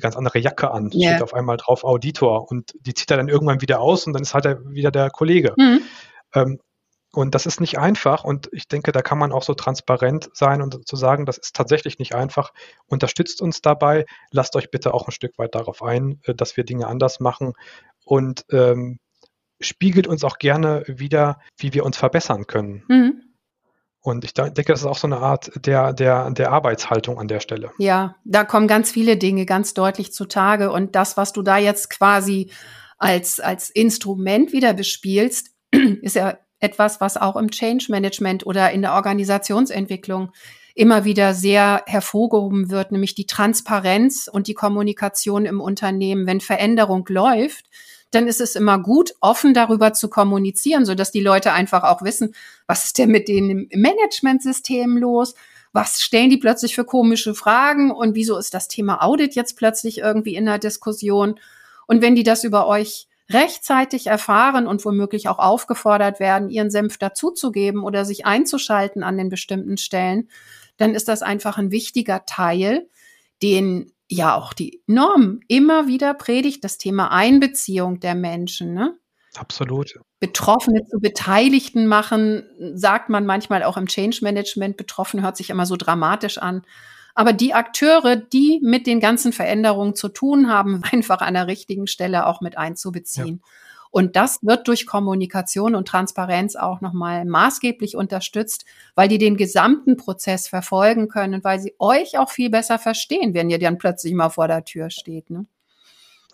ganz 0.00 0.16
andere 0.16 0.38
Jacke 0.38 0.70
an, 0.70 0.90
yeah. 0.92 1.12
steht 1.12 1.22
auf 1.22 1.34
einmal 1.34 1.58
drauf 1.58 1.84
Auditor 1.84 2.50
und 2.50 2.74
die 2.80 2.94
zieht 2.94 3.10
er 3.10 3.18
dann 3.18 3.28
irgendwann 3.28 3.60
wieder 3.60 3.80
aus 3.80 4.06
und 4.06 4.14
dann 4.14 4.22
ist 4.22 4.34
halt 4.34 4.46
er 4.46 4.64
wieder 4.70 4.90
der 4.90 5.10
Kollege. 5.10 5.54
Mhm. 5.56 5.82
Ähm, 6.34 6.60
Und 7.14 7.34
das 7.34 7.46
ist 7.46 7.60
nicht 7.60 7.78
einfach. 7.78 8.24
Und 8.24 8.48
ich 8.52 8.66
denke, 8.68 8.92
da 8.92 9.00
kann 9.00 9.18
man 9.18 9.32
auch 9.32 9.42
so 9.42 9.54
transparent 9.54 10.30
sein 10.34 10.60
und 10.60 10.86
zu 10.86 10.96
sagen, 10.96 11.26
das 11.26 11.38
ist 11.38 11.54
tatsächlich 11.54 11.98
nicht 11.98 12.14
einfach. 12.14 12.52
Unterstützt 12.86 13.40
uns 13.40 13.62
dabei. 13.62 14.04
Lasst 14.30 14.56
euch 14.56 14.70
bitte 14.70 14.92
auch 14.92 15.06
ein 15.06 15.12
Stück 15.12 15.38
weit 15.38 15.54
darauf 15.54 15.82
ein, 15.82 16.20
äh, 16.24 16.34
dass 16.34 16.56
wir 16.56 16.64
Dinge 16.64 16.88
anders 16.88 17.20
machen. 17.20 17.54
Und 18.04 18.44
ähm, 18.50 18.98
spiegelt 19.60 20.06
uns 20.06 20.24
auch 20.24 20.38
gerne 20.38 20.82
wieder, 20.86 21.38
wie 21.56 21.72
wir 21.72 21.84
uns 21.84 21.96
verbessern 21.96 22.46
können. 22.46 22.84
Mhm. 22.88 23.22
Und 24.00 24.24
ich 24.24 24.34
denke, 24.34 24.64
das 24.64 24.80
ist 24.80 24.86
auch 24.86 24.98
so 24.98 25.06
eine 25.06 25.16
Art 25.16 25.50
der, 25.64 25.94
der, 25.94 26.30
der 26.30 26.52
Arbeitshaltung 26.52 27.18
an 27.18 27.26
der 27.26 27.40
Stelle. 27.40 27.70
Ja, 27.78 28.16
da 28.24 28.44
kommen 28.44 28.68
ganz 28.68 28.90
viele 28.90 29.16
Dinge 29.16 29.46
ganz 29.46 29.72
deutlich 29.72 30.12
zutage. 30.12 30.70
Und 30.70 30.94
das, 30.94 31.16
was 31.16 31.32
du 31.32 31.40
da 31.40 31.56
jetzt 31.56 31.88
quasi 31.88 32.50
als, 32.98 33.40
als 33.40 33.70
Instrument 33.70 34.52
wieder 34.52 34.74
bespielst, 34.74 35.52
ist 36.02 36.16
ja 36.16 36.36
etwas, 36.60 37.00
was 37.00 37.16
auch 37.16 37.36
im 37.36 37.50
Change 37.50 37.86
Management 37.88 38.46
oder 38.46 38.70
in 38.72 38.82
der 38.82 38.94
Organisationsentwicklung 38.94 40.32
immer 40.74 41.04
wieder 41.04 41.34
sehr 41.34 41.82
hervorgehoben 41.86 42.70
wird, 42.70 42.90
nämlich 42.90 43.14
die 43.14 43.26
Transparenz 43.26 44.28
und 44.30 44.48
die 44.48 44.54
Kommunikation 44.54 45.46
im 45.46 45.60
Unternehmen. 45.60 46.26
Wenn 46.26 46.40
Veränderung 46.40 47.06
läuft, 47.08 47.66
dann 48.10 48.26
ist 48.26 48.40
es 48.40 48.56
immer 48.56 48.78
gut, 48.78 49.14
offen 49.20 49.54
darüber 49.54 49.92
zu 49.92 50.08
kommunizieren, 50.08 50.84
so 50.84 50.94
dass 50.94 51.10
die 51.10 51.20
Leute 51.20 51.52
einfach 51.52 51.84
auch 51.84 52.02
wissen, 52.02 52.34
was 52.66 52.84
ist 52.84 52.98
denn 52.98 53.10
mit 53.10 53.28
denen 53.28 53.68
im 53.68 53.80
Managementsystem 53.80 54.96
los? 54.96 55.34
Was 55.72 56.00
stellen 56.00 56.30
die 56.30 56.36
plötzlich 56.36 56.74
für 56.74 56.84
komische 56.84 57.34
Fragen 57.34 57.90
und 57.90 58.14
wieso 58.14 58.38
ist 58.38 58.54
das 58.54 58.68
Thema 58.68 59.02
Audit 59.02 59.34
jetzt 59.34 59.56
plötzlich 59.56 59.98
irgendwie 59.98 60.36
in 60.36 60.46
der 60.46 60.58
Diskussion? 60.58 61.40
Und 61.86 62.00
wenn 62.00 62.14
die 62.14 62.22
das 62.22 62.44
über 62.44 62.66
euch 62.66 63.08
rechtzeitig 63.30 64.06
erfahren 64.06 64.66
und 64.66 64.84
womöglich 64.84 65.28
auch 65.28 65.38
aufgefordert 65.38 66.20
werden, 66.20 66.50
ihren 66.50 66.70
Senf 66.70 66.98
dazuzugeben 66.98 67.82
oder 67.82 68.04
sich 68.04 68.26
einzuschalten 68.26 69.02
an 69.02 69.16
den 69.16 69.30
bestimmten 69.30 69.76
Stellen, 69.76 70.28
dann 70.76 70.94
ist 70.94 71.08
das 71.08 71.22
einfach 71.22 71.56
ein 71.56 71.70
wichtiger 71.70 72.24
Teil, 72.26 72.88
den 73.42 73.92
ja 74.08 74.34
auch 74.34 74.52
die 74.52 74.82
Norm 74.86 75.40
immer 75.48 75.86
wieder 75.86 76.14
predigt, 76.14 76.64
das 76.64 76.78
Thema 76.78 77.10
Einbeziehung 77.10 78.00
der 78.00 78.14
Menschen. 78.14 78.74
Ne? 78.74 78.98
Absolut. 79.34 79.98
Betroffene 80.20 80.84
zu 80.84 81.00
Beteiligten 81.00 81.86
machen, 81.86 82.44
sagt 82.74 83.08
man 83.08 83.26
manchmal 83.26 83.62
auch 83.62 83.76
im 83.76 83.86
Change 83.86 84.18
Management. 84.22 84.76
Betroffen 84.76 85.22
hört 85.22 85.36
sich 85.36 85.50
immer 85.50 85.66
so 85.66 85.76
dramatisch 85.76 86.38
an. 86.38 86.62
Aber 87.14 87.32
die 87.32 87.54
Akteure, 87.54 88.16
die 88.16 88.60
mit 88.62 88.86
den 88.86 89.00
ganzen 89.00 89.32
Veränderungen 89.32 89.94
zu 89.94 90.08
tun 90.08 90.48
haben, 90.50 90.82
einfach 90.92 91.20
an 91.20 91.34
der 91.34 91.46
richtigen 91.46 91.86
Stelle 91.86 92.26
auch 92.26 92.40
mit 92.40 92.58
einzubeziehen. 92.58 93.40
Ja. 93.42 93.50
Und 93.90 94.16
das 94.16 94.40
wird 94.42 94.66
durch 94.66 94.86
Kommunikation 94.86 95.76
und 95.76 95.86
Transparenz 95.86 96.56
auch 96.56 96.80
nochmal 96.80 97.24
maßgeblich 97.24 97.96
unterstützt, 97.96 98.64
weil 98.96 99.06
die 99.06 99.18
den 99.18 99.36
gesamten 99.36 99.96
Prozess 99.96 100.48
verfolgen 100.48 101.06
können 101.06 101.34
und 101.34 101.44
weil 101.44 101.60
sie 101.60 101.76
euch 101.78 102.18
auch 102.18 102.28
viel 102.28 102.50
besser 102.50 102.80
verstehen, 102.80 103.34
wenn 103.34 103.50
ihr 103.50 103.60
dann 103.60 103.78
plötzlich 103.78 104.12
mal 104.12 104.30
vor 104.30 104.48
der 104.48 104.64
Tür 104.64 104.90
steht. 104.90 105.30
Ne? 105.30 105.46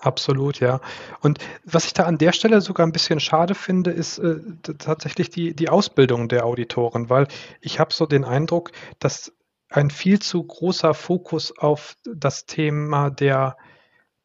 Absolut, 0.01 0.61
ja. 0.61 0.81
Und 1.21 1.39
was 1.65 1.85
ich 1.85 1.93
da 1.93 2.05
an 2.05 2.17
der 2.17 2.33
Stelle 2.33 2.63
sogar 2.63 2.87
ein 2.87 2.93
bisschen 2.93 3.21
schade 3.21 3.55
finde, 3.55 3.91
ist 3.91 4.19
äh, 4.19 4.37
tatsächlich 4.79 5.29
die, 5.29 5.55
die 5.55 5.69
Ausbildung 5.69 6.31
der 6.31 6.47
Auditoren, 6.47 7.11
weil 7.11 7.29
ich 7.61 7.79
habe 7.79 7.93
so 7.93 8.07
den 8.07 8.25
Eindruck, 8.25 8.73
dass 8.99 9.33
ein 9.71 9.91
viel 9.91 10.19
zu 10.19 10.43
großer 10.43 10.95
Fokus 10.95 11.57
auf 11.57 11.97
das 12.05 12.45
Thema 12.45 13.11
der, 13.11 13.57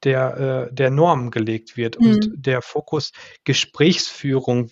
der, 0.04 0.70
äh, 0.70 0.74
der 0.74 0.90
Norm 0.90 1.30
gelegt 1.32 1.78
wird 1.78 2.00
mhm. 2.00 2.08
und 2.08 2.32
der 2.36 2.62
Fokus 2.62 3.12
Gesprächsführung. 3.44 4.72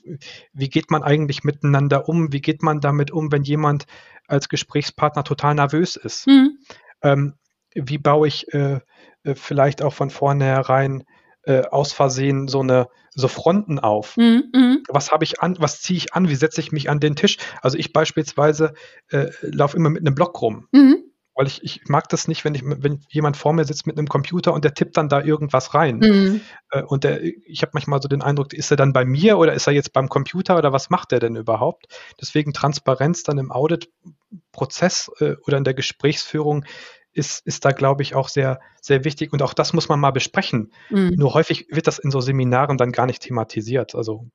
Wie 0.51 0.69
geht 0.69 0.89
man 0.89 1.03
eigentlich 1.03 1.43
miteinander 1.43 2.09
um? 2.09 2.33
Wie 2.33 2.41
geht 2.41 2.63
man 2.63 2.81
damit 2.81 3.11
um, 3.11 3.31
wenn 3.31 3.43
jemand 3.43 3.85
als 4.27 4.49
Gesprächspartner 4.49 5.23
total 5.23 5.55
nervös 5.55 5.95
ist? 5.95 6.27
Mhm. 6.27 6.57
Ähm, 7.03 7.33
wie 7.75 7.99
baue 7.99 8.27
ich 8.27 8.51
äh, 8.53 8.79
äh 9.23 9.35
vielleicht 9.35 9.81
auch 9.83 9.93
von 9.93 10.09
vornherein 10.09 11.03
äh, 11.43 11.63
aus 11.67 11.93
Versehen 11.93 12.47
so 12.47 12.61
eine 12.61 12.87
so 13.15 13.27
Fronten 13.27 13.79
auf. 13.79 14.17
Mhm, 14.17 14.43
mhm. 14.53 14.83
Was 14.89 15.11
habe 15.11 15.23
ich 15.23 15.41
an, 15.41 15.55
was 15.59 15.81
ziehe 15.81 15.97
ich 15.97 16.13
an, 16.13 16.29
wie 16.29 16.35
setze 16.35 16.61
ich 16.61 16.71
mich 16.71 16.89
an 16.89 16.99
den 16.99 17.15
Tisch? 17.15 17.37
Also 17.61 17.77
ich 17.77 17.93
beispielsweise 17.93 18.73
äh, 19.09 19.27
laufe 19.41 19.77
immer 19.77 19.89
mit 19.89 20.01
einem 20.01 20.15
Block 20.15 20.41
rum. 20.41 20.67
Mhm. 20.71 21.03
Weil 21.35 21.47
ich, 21.47 21.63
ich 21.63 21.81
mag 21.87 22.09
das 22.09 22.27
nicht, 22.27 22.45
wenn 22.45 22.53
ich, 22.53 22.61
wenn 22.63 23.01
jemand 23.09 23.37
vor 23.37 23.53
mir 23.53 23.65
sitzt 23.65 23.87
mit 23.87 23.97
einem 23.97 24.07
Computer 24.07 24.53
und 24.53 24.63
der 24.63 24.75
tippt 24.75 24.97
dann 24.97 25.09
da 25.09 25.19
irgendwas 25.19 25.73
rein. 25.73 25.97
Mhm. 25.97 26.41
Äh, 26.69 26.83
und 26.83 27.03
der, 27.03 27.23
ich 27.23 27.61
habe 27.61 27.71
manchmal 27.73 28.01
so 28.01 28.07
den 28.07 28.21
Eindruck, 28.21 28.53
ist 28.53 28.69
er 28.71 28.77
dann 28.77 28.93
bei 28.93 29.03
mir 29.03 29.37
oder 29.37 29.53
ist 29.53 29.67
er 29.67 29.73
jetzt 29.73 29.93
beim 29.93 30.09
Computer 30.09 30.57
oder 30.57 30.73
was 30.73 30.89
macht 30.89 31.11
er 31.11 31.19
denn 31.19 31.35
überhaupt? 31.35 31.87
Deswegen 32.21 32.53
Transparenz 32.53 33.23
dann 33.23 33.39
im 33.39 33.51
Audit-Prozess 33.51 35.11
äh, 35.19 35.35
oder 35.45 35.57
in 35.57 35.63
der 35.63 35.73
Gesprächsführung 35.73 36.65
ist, 37.13 37.45
ist 37.45 37.65
da, 37.65 37.71
glaube 37.71 38.01
ich, 38.01 38.15
auch 38.15 38.27
sehr, 38.27 38.59
sehr 38.81 39.03
wichtig. 39.05 39.33
Und 39.33 39.41
auch 39.41 39.53
das 39.53 39.73
muss 39.73 39.89
man 39.89 39.99
mal 39.99 40.11
besprechen. 40.11 40.71
Mhm. 40.89 41.13
Nur 41.15 41.33
häufig 41.33 41.67
wird 41.69 41.87
das 41.87 41.99
in 41.99 42.11
so 42.11 42.21
Seminaren 42.21 42.77
dann 42.77 42.91
gar 42.91 43.05
nicht 43.05 43.21
thematisiert. 43.21 43.95
Also 43.95 44.27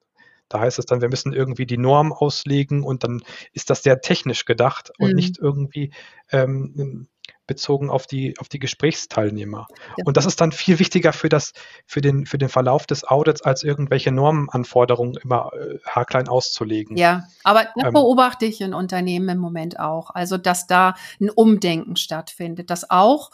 da 0.49 0.61
heißt 0.61 0.79
es 0.79 0.87
dann, 0.87 1.01
wir 1.01 1.09
müssen 1.09 1.33
irgendwie 1.33 1.67
die 1.67 1.79
Norm 1.79 2.13
auslegen 2.13 2.83
und 2.83 3.05
dann 3.05 3.23
ist 3.53 3.71
das 3.71 3.83
sehr 3.83 4.01
technisch 4.01 4.45
gedacht 4.45 4.93
und 4.99 5.11
mhm. 5.11 5.17
nicht 5.17 5.39
irgendwie 5.39 5.93
ähm, 6.33 7.09
bezogen 7.49 7.91
auf 7.91 8.07
die, 8.07 8.39
auf 8.39 8.49
die 8.49 8.61
Gesprächsteilnehmer. 8.61 9.67
Ja. 9.97 10.05
Und 10.05 10.17
das 10.17 10.27
ist 10.27 10.41
dann 10.41 10.53
viel 10.53 10.79
wichtiger 10.79 11.13
für, 11.13 11.29
das, 11.29 11.53
für, 11.87 12.01
den, 12.01 12.27
für 12.27 12.39
den 12.39 12.49
Verlauf 12.49 12.87
des 12.87 13.03
Audits, 13.03 13.43
als 13.43 13.65
irgendwelche 13.65 14.13
Normenanforderungen 14.13 15.19
immer 15.25 15.51
äh, 15.55 15.79
haarklein 15.85 16.29
auszulegen. 16.29 16.97
Ja, 16.97 17.25
aber 17.43 17.65
das 17.75 17.87
ähm, 17.87 17.95
beobachte 17.95 18.47
ich 18.47 18.61
in 18.61 18.75
Unternehmen 18.75 19.29
im 19.31 19.39
Moment 19.39 19.81
auch. 19.81 20.11
Also, 20.11 20.39
dass 20.39 20.69
da 20.69 20.95
ein 21.21 21.31
Umdenken 21.31 21.97
stattfindet, 21.97 22.71
dass 22.71 22.89
auch 22.89 23.31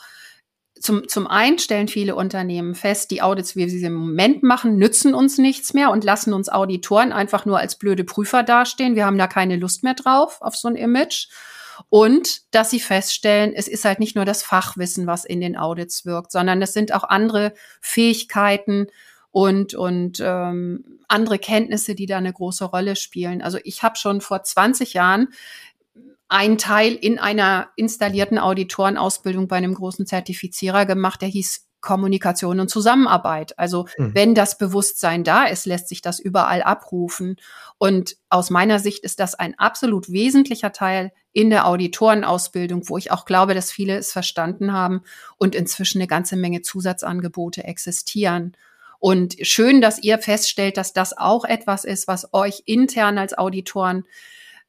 zum, 0.80 1.08
zum 1.08 1.26
einen 1.26 1.58
stellen 1.58 1.88
viele 1.88 2.14
Unternehmen 2.14 2.74
fest, 2.74 3.10
die 3.10 3.22
Audits, 3.22 3.56
wie 3.56 3.68
sie 3.68 3.84
im 3.84 3.94
Moment 3.94 4.42
machen, 4.42 4.76
nützen 4.76 5.14
uns 5.14 5.38
nichts 5.38 5.72
mehr 5.72 5.90
und 5.90 6.04
lassen 6.04 6.32
uns 6.32 6.48
Auditoren 6.48 7.12
einfach 7.12 7.46
nur 7.46 7.58
als 7.58 7.76
blöde 7.76 8.04
Prüfer 8.04 8.42
dastehen. 8.42 8.96
Wir 8.96 9.06
haben 9.06 9.18
da 9.18 9.26
keine 9.26 9.56
Lust 9.56 9.82
mehr 9.82 9.94
drauf 9.94 10.38
auf 10.40 10.56
so 10.56 10.68
ein 10.68 10.76
Image. 10.76 11.28
Und 11.88 12.42
dass 12.54 12.70
sie 12.70 12.80
feststellen, 12.80 13.52
es 13.54 13.68
ist 13.68 13.84
halt 13.84 14.00
nicht 14.00 14.16
nur 14.16 14.24
das 14.24 14.42
Fachwissen, 14.42 15.06
was 15.06 15.24
in 15.24 15.40
den 15.40 15.56
Audits 15.56 16.04
wirkt, 16.04 16.32
sondern 16.32 16.62
es 16.62 16.72
sind 16.72 16.92
auch 16.92 17.04
andere 17.04 17.54
Fähigkeiten 17.80 18.88
und, 19.30 19.74
und 19.74 20.20
ähm, 20.20 21.00
andere 21.08 21.38
Kenntnisse, 21.38 21.94
die 21.94 22.06
da 22.06 22.18
eine 22.18 22.32
große 22.32 22.64
Rolle 22.64 22.96
spielen. 22.96 23.42
Also 23.42 23.58
ich 23.64 23.82
habe 23.82 23.96
schon 23.96 24.20
vor 24.20 24.42
20 24.42 24.94
Jahren 24.94 25.28
einen 26.28 26.58
Teil 26.58 26.94
in 26.94 27.18
einer 27.18 27.70
installierten 27.76 28.38
Auditorenausbildung 28.38 29.48
bei 29.48 29.56
einem 29.56 29.74
großen 29.74 30.06
Zertifizierer 30.06 30.86
gemacht, 30.86 31.22
der 31.22 31.28
hieß 31.28 31.66
Kommunikation 31.84 32.58
und 32.58 32.68
Zusammenarbeit. 32.68 33.58
Also 33.58 33.86
mhm. 33.96 34.14
wenn 34.14 34.34
das 34.34 34.58
Bewusstsein 34.58 35.22
da 35.22 35.44
ist, 35.44 35.66
lässt 35.66 35.88
sich 35.88 36.02
das 36.02 36.18
überall 36.18 36.62
abrufen. 36.62 37.36
Und 37.78 38.16
aus 38.28 38.50
meiner 38.50 38.80
Sicht 38.80 39.04
ist 39.04 39.20
das 39.20 39.34
ein 39.34 39.56
absolut 39.58 40.10
wesentlicher 40.10 40.72
Teil 40.72 41.12
in 41.32 41.50
der 41.50 41.66
Auditorenausbildung, 41.66 42.88
wo 42.88 42.98
ich 42.98 43.12
auch 43.12 43.24
glaube, 43.24 43.54
dass 43.54 43.70
viele 43.70 43.96
es 43.96 44.10
verstanden 44.10 44.72
haben 44.72 45.02
und 45.36 45.54
inzwischen 45.54 45.98
eine 45.98 46.08
ganze 46.08 46.36
Menge 46.36 46.62
Zusatzangebote 46.62 47.64
existieren. 47.64 48.56
Und 48.98 49.36
schön, 49.42 49.80
dass 49.80 50.02
ihr 50.02 50.18
feststellt, 50.18 50.78
dass 50.78 50.94
das 50.94 51.16
auch 51.16 51.44
etwas 51.44 51.84
ist, 51.84 52.08
was 52.08 52.32
euch 52.32 52.62
intern 52.64 53.18
als 53.18 53.36
Auditoren 53.36 54.04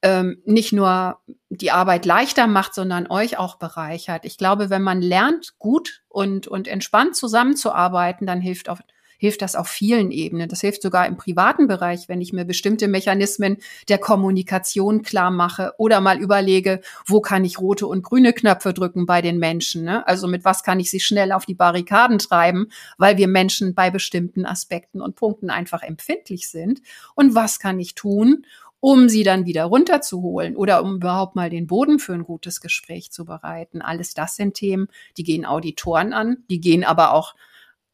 ähm, 0.05 0.37
nicht 0.45 0.71
nur 0.71 1.17
die 1.49 1.71
Arbeit 1.71 2.05
leichter 2.05 2.45
macht, 2.45 2.75
sondern 2.75 3.07
euch 3.09 3.39
auch 3.39 3.55
bereichert. 3.55 4.23
Ich 4.23 4.37
glaube, 4.37 4.69
wenn 4.69 4.83
man 4.83 5.01
lernt, 5.01 5.57
gut 5.57 6.03
und, 6.09 6.47
und 6.47 6.67
entspannt 6.67 7.15
zusammenzuarbeiten, 7.15 8.27
dann 8.27 8.39
hilft 8.39 8.69
auf, 8.69 8.81
hilft 9.17 9.41
das 9.41 9.55
auf 9.55 9.67
vielen 9.67 10.11
Ebenen. 10.11 10.47
Das 10.47 10.61
hilft 10.61 10.83
sogar 10.83 11.07
im 11.07 11.17
privaten 11.17 11.67
Bereich, 11.67 12.07
wenn 12.07 12.21
ich 12.21 12.33
mir 12.33 12.45
bestimmte 12.45 12.87
Mechanismen 12.87 13.57
der 13.89 13.97
Kommunikation 13.97 15.01
klar 15.01 15.31
mache 15.31 15.73
oder 15.79 16.01
mal 16.01 16.19
überlege, 16.19 16.81
wo 17.07 17.19
kann 17.19 17.43
ich 17.43 17.59
rote 17.59 17.87
und 17.87 18.03
grüne 18.03 18.31
Knöpfe 18.31 18.73
drücken 18.73 19.07
bei 19.07 19.23
den 19.23 19.39
Menschen. 19.39 19.85
Ne? 19.85 20.07
Also 20.07 20.27
mit 20.27 20.45
was 20.45 20.61
kann 20.61 20.79
ich 20.79 20.91
sie 20.91 20.99
schnell 20.99 21.31
auf 21.31 21.47
die 21.47 21.55
Barrikaden 21.55 22.19
treiben, 22.19 22.67
weil 22.99 23.17
wir 23.17 23.27
Menschen 23.27 23.73
bei 23.73 23.89
bestimmten 23.89 24.45
Aspekten 24.45 25.01
und 25.01 25.15
Punkten 25.15 25.49
einfach 25.49 25.81
empfindlich 25.81 26.47
sind. 26.47 26.81
Und 27.15 27.33
was 27.33 27.59
kann 27.59 27.79
ich 27.79 27.95
tun, 27.95 28.45
um 28.85 29.09
sie 29.09 29.23
dann 29.23 29.47
wieder 29.47 29.63
runterzuholen 29.63 30.55
oder 30.55 30.83
um 30.83 30.97
überhaupt 30.97 31.35
mal 31.35 31.49
den 31.49 31.65
Boden 31.65 31.97
für 31.97 32.13
ein 32.13 32.23
gutes 32.23 32.61
Gespräch 32.61 33.11
zu 33.11 33.25
bereiten. 33.25 33.81
Alles 33.81 34.13
das 34.13 34.35
sind 34.35 34.53
Themen, 34.53 34.89
die 35.17 35.23
gehen 35.23 35.43
Auditoren 35.43 36.13
an, 36.13 36.43
die 36.51 36.61
gehen 36.61 36.83
aber 36.83 37.11
auch 37.11 37.33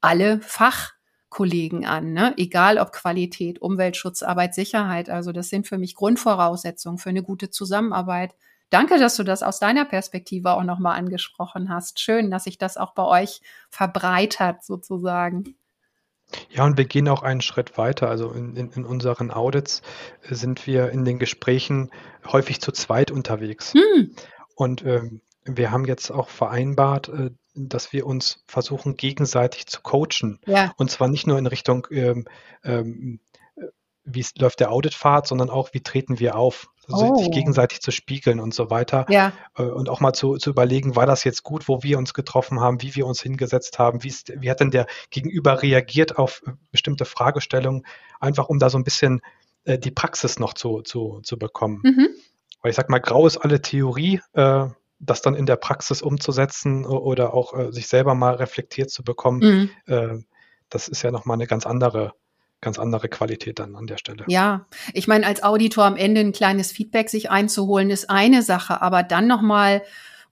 alle 0.02 0.42
Fachkollegen 0.42 1.86
an, 1.86 2.12
ne? 2.12 2.34
egal 2.36 2.78
ob 2.78 2.92
Qualität, 2.92 3.62
Umweltschutz, 3.62 4.22
Arbeitssicherheit. 4.22 5.10
Also 5.10 5.32
das 5.32 5.48
sind 5.48 5.66
für 5.66 5.78
mich 5.78 5.96
Grundvoraussetzungen 5.96 6.98
für 6.98 7.12
eine 7.12 7.24
gute 7.24 7.50
Zusammenarbeit. 7.50 8.36
Danke, 8.70 9.00
dass 9.00 9.16
du 9.16 9.24
das 9.24 9.44
aus 9.44 9.60
deiner 9.60 9.86
Perspektive 9.86 10.52
auch 10.52 10.64
nochmal 10.64 11.00
angesprochen 11.00 11.70
hast. 11.70 12.02
Schön, 12.02 12.30
dass 12.32 12.44
sich 12.44 12.58
das 12.58 12.76
auch 12.76 12.94
bei 12.94 13.06
euch 13.06 13.40
verbreitert 13.70 14.66
sozusagen. 14.66 15.56
Ja, 16.50 16.66
und 16.66 16.78
wir 16.78 16.86
gehen 16.86 17.08
auch 17.08 17.24
einen 17.24 17.42
Schritt 17.42 17.78
weiter. 17.78 18.10
Also 18.10 18.32
in, 18.32 18.56
in, 18.56 18.72
in 18.72 18.86
unseren 18.86 19.32
Audits 19.32 19.82
sind 20.30 20.68
wir 20.68 20.90
in 20.90 21.06
den 21.06 21.20
Gesprächen 21.20 21.92
häufig 22.26 22.62
zu 22.62 22.72
zweit 22.72 23.12
unterwegs. 23.12 23.74
Hm. 23.74 24.16
Und 24.56 24.86
ähm, 24.86 25.22
wir 25.46 25.72
haben 25.72 25.86
jetzt 25.86 26.12
auch 26.12 26.30
vereinbart, 26.30 27.10
äh, 27.10 27.32
dass 27.54 27.92
wir 27.92 28.06
uns 28.06 28.44
versuchen, 28.48 28.96
gegenseitig 28.96 29.68
zu 29.68 29.82
coachen. 29.82 30.40
Ja. 30.46 30.74
Und 30.78 30.92
zwar 30.92 31.08
nicht 31.08 31.28
nur 31.28 31.38
in 31.38 31.48
Richtung, 31.48 31.88
ähm, 31.92 32.26
ähm, 32.64 33.20
äh, 33.31 33.31
wie 34.14 34.26
läuft 34.38 34.60
der 34.60 34.72
Auditpfad, 34.72 35.28
sondern 35.28 35.50
auch, 35.50 35.74
wie 35.74 35.82
treten 35.82 36.20
wir 36.20 36.36
auf. 36.36 36.68
Also 36.88 37.12
oh. 37.12 37.16
sich 37.16 37.32
gegenseitig 37.32 37.82
zu 37.82 37.92
spiegeln 37.92 38.40
und 38.40 38.54
so 38.54 38.70
weiter. 38.70 39.06
Ja. 39.10 39.34
Äh, 39.58 39.64
und 39.64 39.88
auch 39.88 40.00
mal 40.00 40.14
zu, 40.14 40.38
zu 40.38 40.50
überlegen, 40.50 40.96
war 40.96 41.06
das 41.06 41.24
jetzt 41.24 41.44
gut, 41.44 41.68
wo 41.68 41.84
wir 41.84 41.98
uns 41.98 42.14
getroffen 42.14 42.60
haben, 42.60 42.82
wie 42.82 42.96
wir 42.96 43.06
uns 43.06 43.22
hingesetzt 43.22 43.80
haben, 43.80 44.04
wie, 44.04 44.10
ist, 44.10 44.32
wie 44.42 44.50
hat 44.50 44.60
denn 44.60 44.72
der 44.72 44.88
Gegenüber 45.10 45.62
reagiert 45.62 46.18
auf 46.18 46.42
äh, 46.46 46.52
bestimmte 46.72 47.06
Fragestellungen, 47.06 47.86
einfach 48.20 48.50
um 48.50 48.60
da 48.60 48.70
so 48.70 48.78
ein 48.78 48.84
bisschen 48.84 49.22
äh, 49.64 49.78
die 49.78 49.92
Praxis 49.92 50.40
noch 50.40 50.54
zu, 50.54 50.82
zu, 50.82 51.22
zu 51.24 51.38
bekommen. 51.38 51.82
Mhm. 51.84 52.10
Weil 52.62 52.72
ich 52.72 52.76
sag 52.76 52.90
mal, 52.90 53.00
grau 53.00 53.26
ist 53.28 53.38
alle 53.38 53.62
Theorie, 53.62 54.20
äh, 54.34 54.68
das 55.00 55.22
dann 55.22 55.36
in 55.36 55.46
der 55.46 55.56
Praxis 55.56 56.02
umzusetzen 56.02 56.86
oder 56.86 57.34
auch 57.34 57.58
äh, 57.58 57.72
sich 57.72 57.88
selber 57.88 58.16
mal 58.16 58.36
reflektiert 58.36 58.92
zu 58.92 59.04
bekommen, 59.04 59.72
mhm. 59.88 59.94
äh, 59.94 60.24
das 60.70 60.88
ist 60.88 61.02
ja 61.02 61.12
nochmal 61.12 61.36
eine 61.36 61.48
ganz 61.48 61.66
andere, 61.66 62.14
ganz 62.62 62.80
andere 62.80 63.10
Qualität 63.10 63.60
dann 63.60 63.76
an 63.76 63.88
der 63.88 63.98
Stelle. 63.98 64.24
Ja, 64.28 64.68
ich 64.94 65.08
meine, 65.08 65.26
als 65.26 65.44
Auditor 65.44 65.86
am 65.86 65.98
Ende 65.98 66.22
ein 66.22 66.32
kleines 66.32 66.72
Feedback 66.72 67.10
sich 67.10 67.30
einzuholen, 67.32 67.90
ist 67.90 68.10
eine 68.10 68.44
Sache, 68.44 68.82
aber 68.82 69.04
dann 69.04 69.28
nochmal 69.28 69.82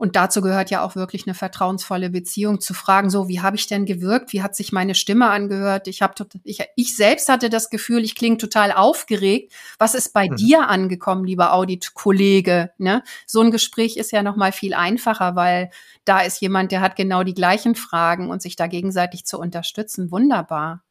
und 0.02 0.16
dazu 0.16 0.40
gehört 0.40 0.72
ja 0.72 0.82
auch 0.82 0.96
wirklich 0.96 1.28
eine 1.28 1.34
vertrauensvolle 1.34 2.10
Beziehung 2.10 2.62
zu 2.62 2.74
fragen, 2.74 3.10
so, 3.10 3.28
wie 3.28 3.42
habe 3.42 3.58
ich 3.58 3.68
denn 3.68 3.86
gewirkt? 3.86 4.32
Wie 4.32 4.42
hat 4.42 4.56
sich 4.56 4.72
meine 4.72 4.96
Stimme 4.96 5.30
angehört? 5.30 5.90
Ich 5.90 6.02
habe 6.02 6.14
ich, 6.46 6.64
ich 6.78 6.96
selbst 6.96 7.28
hatte 7.28 7.50
das 7.50 7.70
Gefühl, 7.70 8.06
ich 8.06 8.16
klinge 8.16 8.38
total 8.38 8.72
aufgeregt. 8.72 9.52
Was 9.78 9.96
ist 9.96 10.14
bei 10.14 10.30
mhm. 10.30 10.38
dir 10.38 10.70
angekommen, 10.70 11.26
lieber 11.26 11.52
Audit-Kollege? 11.52 12.72
Ne? 12.78 13.04
So 13.28 13.42
ein 13.42 13.52
Gespräch 13.52 13.98
ist 13.98 14.14
ja 14.14 14.24
noch 14.24 14.38
mal 14.38 14.54
viel 14.54 14.74
einfacher, 14.74 15.36
weil 15.36 15.70
da 16.06 16.22
ist 16.22 16.40
jemand, 16.40 16.72
der 16.72 16.80
hat 16.80 16.96
genau 16.96 17.24
die 17.24 17.34
gleichen 17.34 17.76
Fragen 17.76 18.30
und 18.30 18.42
sich 18.42 18.56
da 18.56 18.68
gegenseitig 18.68 19.26
zu 19.26 19.38
unterstützen. 19.38 20.12
Wunderbar. 20.12 20.82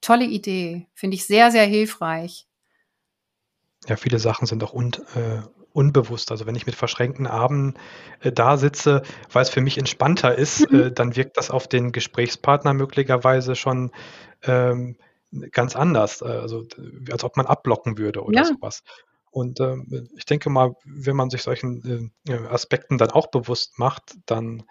Tolle 0.00 0.24
Idee. 0.24 0.86
Finde 0.94 1.16
ich 1.16 1.26
sehr, 1.26 1.50
sehr 1.50 1.64
hilfreich. 1.64 2.46
Ja, 3.86 3.96
viele 3.96 4.18
Sachen 4.18 4.46
sind 4.46 4.62
auch 4.64 4.72
un, 4.72 4.92
äh, 5.14 5.42
unbewusst. 5.72 6.30
Also 6.30 6.46
wenn 6.46 6.56
ich 6.56 6.66
mit 6.66 6.74
verschränkten 6.74 7.26
Armen 7.26 7.78
äh, 8.20 8.32
da 8.32 8.56
sitze, 8.56 9.02
weil 9.32 9.42
es 9.42 9.50
für 9.50 9.60
mich 9.60 9.78
entspannter 9.78 10.34
ist, 10.34 10.70
mhm. 10.70 10.80
äh, 10.80 10.92
dann 10.92 11.16
wirkt 11.16 11.36
das 11.36 11.50
auf 11.50 11.68
den 11.68 11.92
Gesprächspartner 11.92 12.74
möglicherweise 12.74 13.54
schon 13.54 13.92
ähm, 14.42 14.96
ganz 15.52 15.76
anders. 15.76 16.22
Äh, 16.22 16.26
also 16.26 16.66
als 17.10 17.24
ob 17.24 17.36
man 17.36 17.46
abblocken 17.46 17.98
würde 17.98 18.22
oder 18.22 18.40
ja. 18.40 18.44
sowas. 18.44 18.82
Und 19.30 19.60
ähm, 19.60 20.08
ich 20.16 20.24
denke 20.24 20.50
mal, 20.50 20.74
wenn 20.84 21.16
man 21.16 21.30
sich 21.30 21.42
solchen 21.42 22.12
äh, 22.26 22.32
Aspekten 22.32 22.98
dann 22.98 23.10
auch 23.10 23.28
bewusst 23.28 23.78
macht, 23.78 24.16
dann 24.26 24.64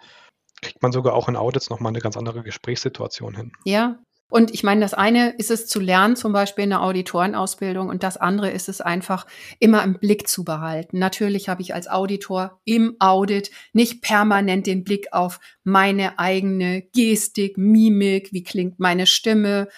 kriegt 0.60 0.82
man 0.82 0.92
sogar 0.92 1.14
auch 1.14 1.28
in 1.28 1.36
Audits 1.36 1.70
nochmal 1.70 1.90
eine 1.90 2.00
ganz 2.00 2.16
andere 2.16 2.42
Gesprächssituation 2.42 3.36
hin. 3.36 3.52
Ja, 3.64 3.98
und 4.30 4.52
ich 4.52 4.62
meine, 4.62 4.82
das 4.82 4.92
eine 4.92 5.30
ist 5.30 5.50
es 5.50 5.66
zu 5.66 5.80
lernen, 5.80 6.14
zum 6.14 6.32
Beispiel 6.32 6.64
in 6.64 6.70
der 6.70 6.82
Auditorenausbildung, 6.82 7.88
und 7.88 8.02
das 8.02 8.18
andere 8.18 8.50
ist 8.50 8.68
es 8.68 8.82
einfach 8.82 9.26
immer 9.58 9.82
im 9.82 9.94
Blick 9.94 10.28
zu 10.28 10.44
behalten. 10.44 10.98
Natürlich 10.98 11.48
habe 11.48 11.62
ich 11.62 11.74
als 11.74 11.88
Auditor 11.88 12.60
im 12.64 12.96
Audit 12.98 13.50
nicht 13.72 14.02
permanent 14.02 14.66
den 14.66 14.84
Blick 14.84 15.12
auf 15.12 15.40
meine 15.64 16.18
eigene 16.18 16.82
Gestik, 16.82 17.56
Mimik, 17.56 18.32
wie 18.32 18.42
klingt 18.42 18.78
meine 18.78 19.06
Stimme, 19.06 19.68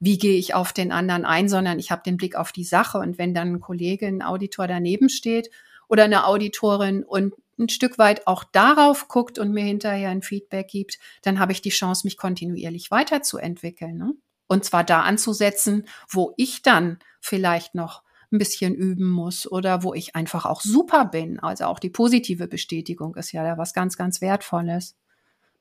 wie 0.00 0.18
gehe 0.18 0.38
ich 0.38 0.54
auf 0.54 0.72
den 0.72 0.90
anderen 0.90 1.24
ein, 1.24 1.48
sondern 1.48 1.78
ich 1.78 1.92
habe 1.92 2.02
den 2.04 2.16
Blick 2.16 2.34
auf 2.34 2.50
die 2.50 2.64
Sache. 2.64 2.98
Und 2.98 3.16
wenn 3.18 3.32
dann 3.32 3.52
ein 3.52 3.60
Kollege, 3.60 4.06
ein 4.06 4.22
Auditor 4.22 4.66
daneben 4.66 5.08
steht 5.08 5.50
oder 5.88 6.04
eine 6.04 6.26
Auditorin 6.26 7.04
und 7.04 7.34
ein 7.60 7.68
Stück 7.68 7.98
weit 7.98 8.26
auch 8.26 8.44
darauf 8.44 9.08
guckt 9.08 9.38
und 9.38 9.52
mir 9.52 9.64
hinterher 9.64 10.10
ein 10.10 10.22
Feedback 10.22 10.68
gibt, 10.68 10.98
dann 11.22 11.38
habe 11.38 11.52
ich 11.52 11.62
die 11.62 11.70
Chance, 11.70 12.06
mich 12.06 12.16
kontinuierlich 12.16 12.90
weiterzuentwickeln. 12.90 13.96
Ne? 13.96 14.14
Und 14.46 14.64
zwar 14.64 14.82
da 14.82 15.02
anzusetzen, 15.02 15.86
wo 16.08 16.34
ich 16.36 16.62
dann 16.62 16.98
vielleicht 17.20 17.74
noch 17.74 18.02
ein 18.32 18.38
bisschen 18.38 18.74
üben 18.74 19.10
muss 19.10 19.50
oder 19.50 19.82
wo 19.82 19.92
ich 19.94 20.16
einfach 20.16 20.46
auch 20.46 20.60
super 20.60 21.04
bin. 21.04 21.40
Also 21.40 21.64
auch 21.64 21.78
die 21.78 21.90
positive 21.90 22.48
Bestätigung 22.48 23.14
ist 23.16 23.32
ja 23.32 23.42
da 23.42 23.58
was 23.58 23.74
ganz, 23.74 23.96
ganz 23.96 24.20
Wertvolles. 24.20 24.96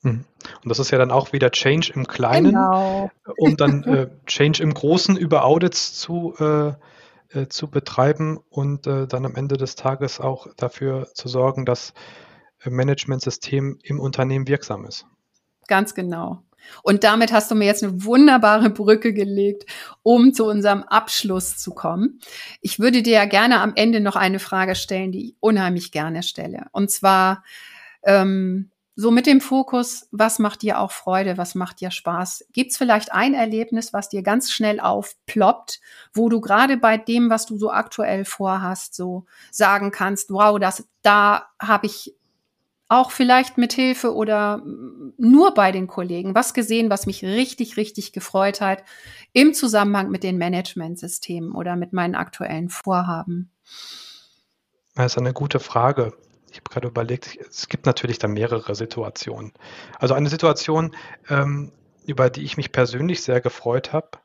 Mhm. 0.02 0.26
Und 0.64 0.70
das 0.70 0.80
ist 0.80 0.92
ja 0.92 0.98
dann 0.98 1.12
auch 1.12 1.34
wieder 1.34 1.52
Change 1.52 1.92
im 1.94 2.08
Kleinen, 2.08 2.54
genau. 2.54 3.12
um 3.38 3.58
dann 3.58 3.84
äh, 3.86 4.08
Change 4.26 4.64
im 4.64 4.74
Großen 4.74 5.18
über 5.18 5.46
Audits 5.46 5.94
zu 5.94 6.36
äh, 6.40 6.74
äh, 7.30 7.48
zu 7.48 7.70
betreiben 7.70 8.40
und 8.50 8.88
äh, 8.88 9.08
dann 9.08 9.26
am 9.26 9.36
Ende 9.36 9.58
des 9.58 9.76
Tages 9.76 10.20
auch 10.20 10.48
dafür 10.56 11.10
zu 11.14 11.28
sorgen, 11.28 11.66
dass 11.66 11.94
äh, 12.64 12.70
Managementsystem 12.70 13.80
im 13.84 14.00
Unternehmen 14.00 14.48
wirksam 14.48 14.86
ist. 14.86 15.06
Ganz 15.68 15.94
genau. 15.94 16.44
Und 16.84 17.04
damit 17.04 17.32
hast 17.32 17.50
du 17.52 17.56
mir 17.56 17.66
jetzt 17.66 17.84
eine 17.84 18.04
wunderbare 18.04 18.70
Brücke 18.70 19.14
gelegt, 19.14 19.66
um 20.04 20.34
zu 20.34 20.46
unserem 20.46 20.84
Abschluss 20.84 21.58
zu 21.58 21.72
kommen. 21.72 22.20
Ich 22.62 22.80
würde 22.80 23.02
dir 23.02 23.14
ja 23.14 23.26
gerne 23.26 23.62
am 23.62 23.74
Ende 23.76 24.00
noch 24.02 24.16
eine 24.16 24.40
Frage 24.40 24.76
stellen, 24.76 25.12
die 25.12 25.30
ich 25.30 25.36
unheimlich 25.40 25.92
gerne 25.92 26.24
stelle. 26.24 26.68
Und 26.72 26.92
zwar, 26.92 27.44
ähm, 28.04 28.72
so 29.00 29.12
mit 29.12 29.28
dem 29.28 29.40
Fokus, 29.40 30.10
was 30.12 30.40
macht 30.40 30.62
dir 30.62 30.78
auch 30.78 30.92
Freude, 30.92 31.38
was 31.38 31.56
macht 31.56 31.80
dir 31.80 31.90
Spaß? 31.90 32.48
Gibt 32.52 32.72
es 32.72 32.78
vielleicht 32.78 33.14
ein 33.14 33.34
Erlebnis, 33.34 33.94
was 33.94 34.10
dir 34.10 34.24
ganz 34.24 34.52
schnell 34.52 34.82
aufploppt, 34.82 35.80
wo 36.14 36.28
du 36.28 36.42
gerade 36.42 36.76
bei 36.76 36.98
dem, 36.98 37.30
was 37.30 37.46
du 37.46 37.58
so 37.58 37.72
aktuell 37.72 38.26
vorhast, 38.26 38.94
so 38.94 39.26
sagen 39.52 39.92
kannst, 39.92 40.32
wow, 40.32 40.60
das, 40.60 40.86
da 41.02 41.48
habe 41.62 41.86
ich 41.86 42.14
auch 42.90 43.12
vielleicht 43.12 43.58
mit 43.58 43.72
Hilfe 43.72 44.14
oder 44.14 44.62
nur 45.18 45.54
bei 45.54 45.72
den 45.72 45.88
Kollegen 45.88 46.36
was 46.36 46.54
gesehen, 46.54 46.90
was 46.90 47.06
mich 47.06 47.24
richtig, 47.24 47.78
richtig 47.78 48.12
gefreut 48.12 48.60
hat 48.60 48.84
im 49.32 49.54
Zusammenhang 49.54 50.10
mit 50.10 50.24
den 50.24 50.38
Managementsystemen 50.38 51.54
oder 51.54 51.78
mit 51.78 51.94
meinen 51.94 52.16
aktuellen 52.16 52.68
Vorhaben? 52.68 53.50
Das 54.96 55.14
ist 55.14 55.18
eine 55.18 55.32
gute 55.32 55.62
Frage. 55.62 56.12
Ich 56.52 56.58
habe 56.58 56.70
gerade 56.70 56.88
überlegt, 56.88 57.38
es 57.50 57.70
gibt 57.70 57.86
natürlich 57.86 58.20
da 58.20 58.28
mehrere 58.28 58.76
Situationen. 58.76 59.54
Also 60.00 60.14
eine 60.14 60.30
Situation, 60.30 60.96
ähm, 61.30 61.72
über 62.06 62.30
die 62.30 62.44
ich 62.44 62.58
mich 62.58 62.72
persönlich 62.72 63.22
sehr 63.22 63.42
gefreut 63.42 63.94
habe, 63.94 64.20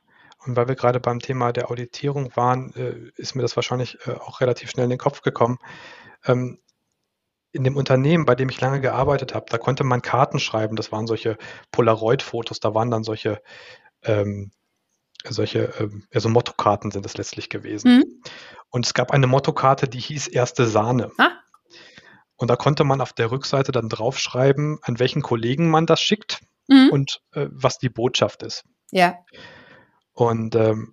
und 0.47 0.57
weil 0.57 0.69
wir 0.69 0.75
gerade 0.75 1.01
beim 1.01 1.21
Thema 1.21 1.53
der 1.53 1.71
Auditierung 1.71 2.35
waren, 2.37 2.75
äh, 2.75 3.11
ist 3.17 3.35
mir 3.35 3.43
das 3.43 3.57
wahrscheinlich 3.57 3.99
äh, 4.07 4.13
auch 4.13 4.41
relativ 4.41 4.71
schnell 4.71 4.85
in 4.85 4.91
den 4.91 4.99
Kopf 4.99 5.23
gekommen. 5.23 5.59
Ähm, 6.27 6.59
in 7.53 7.65
dem 7.65 7.77
Unternehmen, 7.77 8.25
bei 8.25 8.35
dem 8.35 8.49
ich 8.49 8.61
lange 8.61 8.81
gearbeitet 8.81 9.35
habe, 9.35 9.47
da 9.49 9.59
konnte 9.59 9.85
man 9.85 10.03
Karten 10.03 10.41
schreiben. 10.41 10.77
Das 10.77 10.91
waren 10.91 11.07
solche 11.07 11.39
Polaroid-Fotos, 11.71 12.61
da 12.61 12.75
waren 12.75 12.91
dann 12.91 13.05
solche, 13.05 13.41
ähm, 14.03 14.51
solche, 15.27 15.73
ähm, 15.79 16.05
also 16.13 16.29
Mottokarten 16.29 16.91
sind 16.91 17.07
es 17.07 17.17
letztlich 17.17 17.49
gewesen. 17.49 17.99
Mhm. 17.99 18.23
Und 18.71 18.87
es 18.87 18.93
gab 18.93 19.13
eine 19.13 19.29
Mottokarte, 19.29 19.89
die 19.89 20.01
hieß 20.01 20.27
Erste 20.27 20.67
Sahne. 20.67 21.13
Ah. 21.17 21.31
Und 22.45 22.49
da 22.49 22.57
konnte 22.57 22.85
man 22.85 23.01
auf 23.01 23.15
der 23.15 23.31
Rückseite 23.31 23.73
dann 23.73 23.89
draufschreiben, 23.89 24.79
an 24.83 24.99
welchen 24.99 25.23
Kollegen 25.23 25.71
man 25.71 25.87
das 25.87 26.03
schickt 26.03 26.43
mhm. 26.69 26.91
und 26.93 27.23
äh, 27.33 27.47
was 27.51 27.79
die 27.79 27.89
Botschaft 27.89 28.43
ist. 28.43 28.65
Ja. 28.91 29.17
Und 30.13 30.55
ähm, 30.55 30.93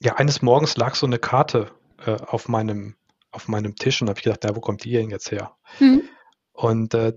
ja, 0.00 0.16
eines 0.16 0.42
Morgens 0.42 0.76
lag 0.76 0.96
so 0.96 1.06
eine 1.06 1.20
Karte 1.20 1.70
äh, 2.04 2.16
auf, 2.16 2.48
meinem, 2.48 2.96
auf 3.30 3.46
meinem 3.46 3.76
Tisch 3.76 4.02
und 4.02 4.08
habe 4.08 4.18
ich 4.18 4.24
gedacht, 4.24 4.42
ja, 4.42 4.56
wo 4.56 4.60
kommt 4.60 4.82
die 4.82 4.90
denn 4.90 5.10
jetzt 5.10 5.30
her? 5.30 5.54
Mhm. 5.78 6.02
Und 6.50 6.94
äh, 6.94 7.12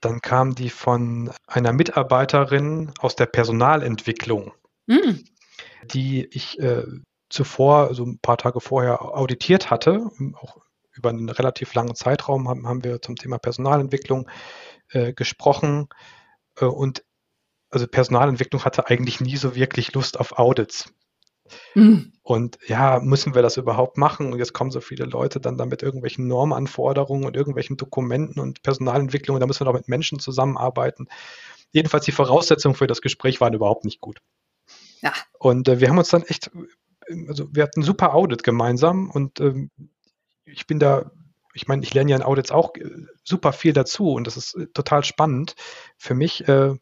dann 0.00 0.20
kam 0.20 0.56
die 0.56 0.70
von 0.70 1.30
einer 1.46 1.72
Mitarbeiterin 1.72 2.92
aus 2.98 3.14
der 3.14 3.26
Personalentwicklung, 3.26 4.52
mhm. 4.88 5.24
die 5.84 6.26
ich 6.32 6.58
äh, 6.58 6.86
zuvor, 7.30 7.94
so 7.94 8.04
ein 8.04 8.18
paar 8.18 8.36
Tage 8.36 8.60
vorher 8.60 9.00
auditiert 9.00 9.70
hatte, 9.70 10.10
auch 10.34 10.56
über 10.94 11.10
einen 11.10 11.28
relativ 11.28 11.74
langen 11.74 11.94
Zeitraum 11.94 12.48
haben, 12.48 12.66
haben 12.66 12.84
wir 12.84 13.00
zum 13.00 13.16
Thema 13.16 13.38
Personalentwicklung 13.38 14.28
äh, 14.90 15.12
gesprochen. 15.12 15.88
Äh, 16.58 16.66
und 16.66 17.04
also 17.70 17.86
Personalentwicklung 17.86 18.64
hatte 18.64 18.88
eigentlich 18.88 19.20
nie 19.20 19.36
so 19.36 19.54
wirklich 19.54 19.94
Lust 19.94 20.20
auf 20.20 20.38
Audits. 20.38 20.92
Mhm. 21.74 22.12
Und 22.22 22.58
ja, 22.66 23.00
müssen 23.00 23.34
wir 23.34 23.42
das 23.42 23.56
überhaupt 23.56 23.96
machen? 23.96 24.32
Und 24.32 24.38
jetzt 24.38 24.52
kommen 24.52 24.70
so 24.70 24.80
viele 24.80 25.04
Leute 25.04 25.40
dann 25.40 25.58
da 25.58 25.66
mit 25.66 25.82
irgendwelchen 25.82 26.28
Normanforderungen 26.28 27.24
und 27.24 27.36
irgendwelchen 27.36 27.76
Dokumenten 27.76 28.40
und 28.40 28.62
Personalentwicklung. 28.62 29.36
Und 29.36 29.40
da 29.40 29.46
müssen 29.46 29.60
wir 29.60 29.64
doch 29.66 29.78
mit 29.78 29.88
Menschen 29.88 30.18
zusammenarbeiten. 30.18 31.08
Jedenfalls 31.72 32.04
die 32.04 32.12
Voraussetzungen 32.12 32.74
für 32.74 32.86
das 32.86 33.00
Gespräch 33.00 33.40
waren 33.40 33.54
überhaupt 33.54 33.84
nicht 33.84 34.00
gut. 34.00 34.20
Ja. 35.00 35.12
Und 35.38 35.68
äh, 35.68 35.80
wir 35.80 35.88
haben 35.88 35.98
uns 35.98 36.10
dann 36.10 36.22
echt, 36.22 36.50
also 37.26 37.48
wir 37.52 37.62
hatten 37.62 37.80
ein 37.80 37.84
super 37.84 38.14
Audit 38.14 38.42
gemeinsam 38.42 39.10
und 39.10 39.40
ähm, 39.40 39.70
ich 40.44 40.66
bin 40.66 40.78
da, 40.78 41.10
ich 41.54 41.68
meine, 41.68 41.82
ich 41.82 41.94
lerne 41.94 42.10
ja 42.10 42.16
in 42.16 42.22
Audits 42.22 42.50
auch 42.50 42.74
äh, 42.76 42.84
super 43.24 43.52
viel 43.52 43.72
dazu 43.72 44.12
und 44.12 44.26
das 44.26 44.36
ist 44.36 44.54
äh, 44.54 44.66
total 44.68 45.04
spannend 45.04 45.54
für 45.96 46.14
mich, 46.14 46.46
äh, 46.48 46.74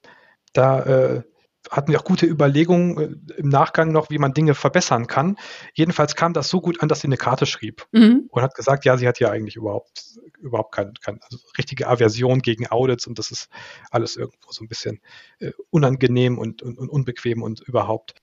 da 0.52 0.82
äh, 0.82 1.22
hatten 1.70 1.92
wir 1.92 2.00
auch 2.00 2.04
gute 2.04 2.26
Überlegungen 2.26 2.98
äh, 3.28 3.34
im 3.34 3.48
Nachgang 3.48 3.92
noch, 3.92 4.10
wie 4.10 4.18
man 4.18 4.32
Dinge 4.32 4.54
verbessern 4.54 5.06
kann. 5.06 5.36
Jedenfalls 5.74 6.16
kam 6.16 6.32
das 6.32 6.48
so 6.48 6.60
gut 6.60 6.82
an, 6.82 6.88
dass 6.88 7.00
sie 7.00 7.08
eine 7.08 7.16
Karte 7.16 7.46
schrieb 7.46 7.86
mhm. 7.92 8.28
und 8.30 8.42
hat 8.42 8.54
gesagt, 8.54 8.84
ja, 8.84 8.96
sie 8.96 9.06
hat 9.06 9.20
ja 9.20 9.30
eigentlich 9.30 9.56
überhaupt, 9.56 10.18
überhaupt 10.38 10.74
keine, 10.74 10.92
keine 11.02 11.18
also 11.22 11.38
richtige 11.58 11.88
Aversion 11.88 12.40
gegen 12.40 12.70
Audits 12.70 13.06
und 13.06 13.18
das 13.18 13.30
ist 13.30 13.48
alles 13.90 14.16
irgendwo 14.16 14.50
so 14.50 14.64
ein 14.64 14.68
bisschen 14.68 15.00
äh, 15.38 15.52
unangenehm 15.70 16.38
und, 16.38 16.62
und, 16.62 16.78
und, 16.78 16.88
unbequem 16.88 17.42
und 17.42 17.60
überhaupt. 17.60 18.14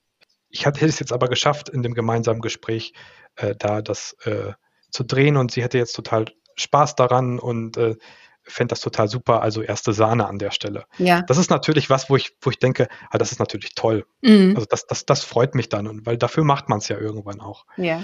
Ich 0.50 0.66
hätte 0.66 0.86
es 0.86 1.00
jetzt 1.00 1.14
aber 1.14 1.28
geschafft, 1.28 1.70
in 1.70 1.84
dem 1.84 1.94
gemeinsamen 1.94 2.42
Gespräch 2.42 2.94
äh, 3.36 3.54
da 3.58 3.82
das 3.82 4.16
äh, 4.24 4.54
zu 4.92 5.04
drehen 5.04 5.38
und 5.38 5.52
sie 5.52 5.64
hätte 5.64 5.78
jetzt 5.78 5.94
total 5.94 6.26
Spaß 6.56 6.96
daran 6.96 7.40
und 7.40 7.78
äh, 7.78 7.96
fände 8.44 8.72
das 8.72 8.82
total 8.82 9.08
super, 9.08 9.42
also 9.42 9.62
erste 9.62 9.94
Sahne 9.94 10.28
an 10.28 10.40
der 10.40 10.52
Stelle. 10.52 10.86
Ja. 10.98 11.22
Das 11.24 11.38
ist 11.38 11.50
natürlich 11.50 11.90
was, 11.90 12.10
wo 12.10 12.16
ich, 12.16 12.36
wo 12.42 12.50
ich 12.50 12.60
denke, 12.60 12.88
ah, 13.10 13.18
das 13.18 13.32
ist 13.32 13.40
natürlich 13.40 13.76
toll. 13.76 14.06
Mhm. 14.22 14.54
Also 14.56 14.66
das, 14.70 14.88
das, 14.88 15.06
das 15.06 15.24
freut 15.24 15.54
mich 15.54 15.70
dann, 15.70 15.88
und 15.88 16.06
weil 16.06 16.18
dafür 16.18 16.44
macht 16.44 16.70
man 16.70 16.80
es 16.80 16.88
ja 16.88 16.98
irgendwann 16.98 17.42
auch. 17.42 17.66
Ja. 17.76 18.04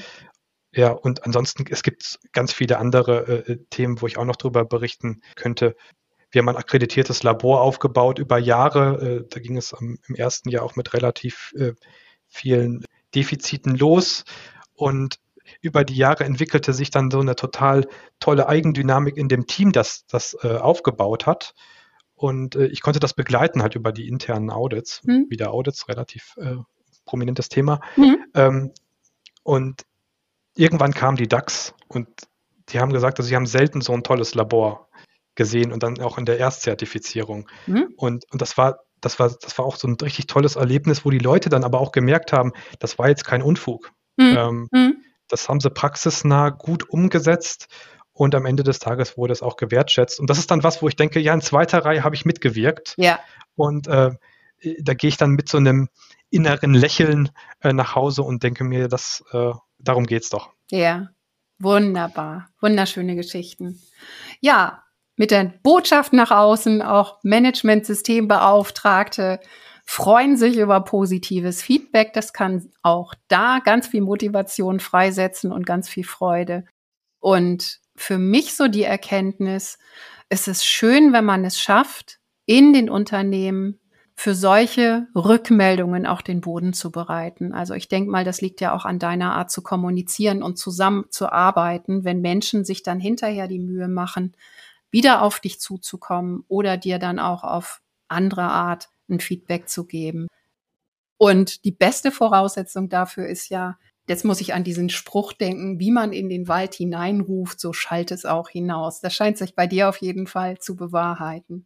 Ja, 0.75 0.89
und 0.89 1.23
ansonsten, 1.23 1.65
es 1.69 1.83
gibt 1.83 2.19
ganz 2.31 2.51
viele 2.51 2.79
andere 2.79 3.45
äh, 3.47 3.57
Themen, 3.69 4.01
wo 4.01 4.07
ich 4.07 4.17
auch 4.17 4.25
noch 4.25 4.37
drüber 4.37 4.65
berichten 4.65 5.21
könnte. 5.35 5.75
Wir 6.31 6.39
haben 6.39 6.49
ein 6.49 6.57
akkreditiertes 6.57 7.21
Labor 7.21 7.61
aufgebaut 7.61 8.17
über 8.17 8.39
Jahre. 8.39 9.19
Äh, 9.21 9.27
da 9.29 9.39
ging 9.39 9.55
es 9.55 9.71
am, 9.75 9.99
im 10.07 10.15
ersten 10.15 10.49
Jahr 10.49 10.63
auch 10.63 10.75
mit 10.75 10.93
relativ 10.93 11.53
äh, 11.55 11.73
vielen 12.27 12.85
Defiziten 13.13 13.75
los. 13.75 14.23
Und 14.73 15.19
über 15.62 15.84
die 15.84 15.95
Jahre 15.95 16.23
entwickelte 16.23 16.73
sich 16.73 16.89
dann 16.91 17.12
so 17.12 17.19
eine 17.19 17.36
total 17.36 17.88
tolle 18.19 18.47
Eigendynamik 18.47 19.17
in 19.17 19.29
dem 19.29 19.47
Team, 19.47 19.71
das 19.71 20.06
das 20.08 20.38
äh, 20.43 20.58
aufgebaut 20.58 21.25
hat. 21.25 21.53
Und 22.15 22.56
äh, 22.56 22.67
ich 22.67 22.82
konnte 22.82 22.99
das 22.99 23.13
begleiten 23.13 23.62
halt 23.62 23.75
über 23.75 23.91
die 23.91 24.08
internen 24.08 24.49
Audits. 24.49 25.01
Mhm. 25.03 25.27
Wieder 25.29 25.51
Audits, 25.51 25.88
relativ 25.89 26.36
äh, 26.38 26.56
prominentes 27.06 27.49
Thema. 27.49 27.82
Mhm. 27.95 28.17
Ähm, 28.34 28.71
und 29.43 29.84
irgendwann 30.56 30.93
kam 30.93 31.15
die 31.15 31.27
DAX 31.27 31.73
und 31.88 32.08
die 32.69 32.79
haben 32.79 32.93
gesagt, 32.93 33.19
also 33.19 33.27
sie 33.27 33.36
haben 33.36 33.45
selten 33.45 33.82
so 33.82 33.93
ein 33.93 34.03
tolles 34.03 34.36
Labor 34.36 34.88
gesehen 35.36 35.73
und 35.73 35.84
dann 35.84 35.99
auch 35.99 36.17
in 36.17 36.25
der 36.25 36.38
Erstzertifizierung. 36.38 37.49
Mhm. 37.67 37.93
Und, 37.97 38.25
und 38.32 38.41
das 38.41 38.58
war 38.58 38.79
das 39.03 39.19
war, 39.19 39.29
das 39.29 39.58
war 39.58 39.65
auch 39.65 39.75
so 39.75 39.88
ein 39.88 39.97
richtig 40.01 40.27
tolles 40.27 40.56
Erlebnis, 40.56 41.06
wo 41.06 41.10
die 41.10 41.19
Leute 41.19 41.49
dann 41.49 41.63
aber 41.63 41.79
auch 41.79 41.91
gemerkt 41.91 42.34
haben, 42.34 42.53
das 42.79 42.97
war 42.97 43.10
jetzt 43.10 43.25
kein 43.25 43.41
Unfug. 43.41 43.91
Mhm. 44.17 44.38
Ähm, 44.38 44.67
mhm. 44.71 45.02
Das 45.27 45.49
haben 45.49 45.59
sie 45.59 45.69
praxisnah 45.69 46.49
gut 46.49 46.89
umgesetzt 46.89 47.67
und 48.13 48.36
am 48.36 48.45
Ende 48.45 48.63
des 48.63 48.79
Tages 48.79 49.17
wurde 49.17 49.33
es 49.33 49.41
auch 49.41 49.57
gewertschätzt. 49.57 50.19
Und 50.19 50.29
das 50.29 50.38
ist 50.38 50.51
dann 50.51 50.63
was, 50.63 50.81
wo 50.81 50.88
ich 50.88 50.95
denke, 50.95 51.19
ja, 51.19 51.33
in 51.33 51.41
zweiter 51.41 51.83
Reihe 51.83 52.03
habe 52.03 52.15
ich 52.15 52.25
mitgewirkt. 52.25 52.93
Ja. 52.97 53.19
Und 53.55 53.88
äh, 53.88 54.12
da 54.79 54.93
gehe 54.93 55.07
ich 55.07 55.17
dann 55.17 55.31
mit 55.31 55.49
so 55.49 55.57
einem 55.57 55.89
inneren 56.29 56.73
Lächeln 56.73 57.29
äh, 57.62 57.73
nach 57.73 57.95
Hause 57.95 58.23
und 58.23 58.43
denke 58.43 58.63
mir, 58.63 58.88
das, 58.88 59.23
äh, 59.31 59.51
darum 59.79 60.05
es 60.09 60.29
doch. 60.29 60.51
Ja, 60.69 61.09
wunderbar. 61.59 62.47
Wunderschöne 62.62 63.15
Geschichten. 63.15 63.81
Ja, 64.41 64.83
mit 65.15 65.31
der 65.31 65.53
Botschaft 65.63 66.13
nach 66.13 66.31
außen, 66.31 66.81
auch 66.81 67.19
Managementsystembeauftragte 67.23 69.39
freuen 69.93 70.38
sich 70.38 70.58
über 70.58 70.82
positives 70.82 71.62
Feedback. 71.62 72.13
Das 72.13 72.34
kann 72.34 72.67
auch 72.82 73.13
da 73.27 73.60
ganz 73.63 73.86
viel 73.86 74.01
Motivation 74.01 74.79
freisetzen 74.79 75.51
und 75.51 75.67
ganz 75.67 75.88
viel 75.88 76.03
Freude. 76.03 76.65
Und 77.19 77.79
für 77.95 78.17
mich 78.17 78.56
so 78.56 78.67
die 78.67 78.82
Erkenntnis, 78.82 79.77
es 80.29 80.47
ist 80.47 80.65
schön, 80.65 81.13
wenn 81.13 81.25
man 81.25 81.45
es 81.45 81.60
schafft, 81.60 82.17
in 82.47 82.73
den 82.73 82.89
Unternehmen 82.89 83.79
für 84.15 84.34
solche 84.34 85.06
Rückmeldungen 85.15 86.08
auch 86.08 86.23
den 86.23 86.41
Boden 86.41 86.73
zu 86.73 86.91
bereiten. 86.91 87.53
Also 87.53 87.75
ich 87.75 87.88
denke 87.88 88.10
mal, 88.10 88.23
das 88.23 88.41
liegt 88.41 88.62
ja 88.62 88.73
auch 88.73 88.86
an 88.86 88.97
deiner 88.97 89.34
Art 89.34 89.51
zu 89.51 89.62
kommunizieren 89.62 90.41
und 90.41 90.58
zusammenzuarbeiten, 90.58 92.03
wenn 92.03 92.19
Menschen 92.19 92.65
sich 92.65 92.82
dann 92.82 92.99
hinterher 92.99 93.47
die 93.47 93.60
Mühe 93.60 93.88
machen, 93.88 94.36
wieder 94.89 95.21
auf 95.21 95.39
dich 95.39 95.60
zuzukommen 95.60 96.45
oder 96.47 96.77
dir 96.77 96.97
dann 96.97 97.19
auch 97.19 97.43
auf 97.43 97.79
andere 98.08 98.41
Art 98.41 98.89
ein 99.09 99.19
Feedback 99.19 99.69
zu 99.69 99.85
geben. 99.85 100.27
Und 101.17 101.63
die 101.65 101.71
beste 101.71 102.11
Voraussetzung 102.11 102.89
dafür 102.89 103.27
ist 103.27 103.49
ja, 103.49 103.77
jetzt 104.07 104.25
muss 104.25 104.41
ich 104.41 104.53
an 104.53 104.63
diesen 104.63 104.89
Spruch 104.89 105.33
denken, 105.33 105.79
wie 105.79 105.91
man 105.91 106.11
in 106.11 106.29
den 106.29 106.47
Wald 106.47 106.73
hineinruft, 106.73 107.59
so 107.59 107.73
schallt 107.73 108.11
es 108.11 108.25
auch 108.25 108.49
hinaus. 108.49 108.99
Das 108.99 109.13
scheint 109.13 109.37
sich 109.37 109.55
bei 109.55 109.67
dir 109.67 109.89
auf 109.89 109.97
jeden 109.97 110.27
Fall 110.27 110.57
zu 110.57 110.75
bewahrheiten. 110.75 111.65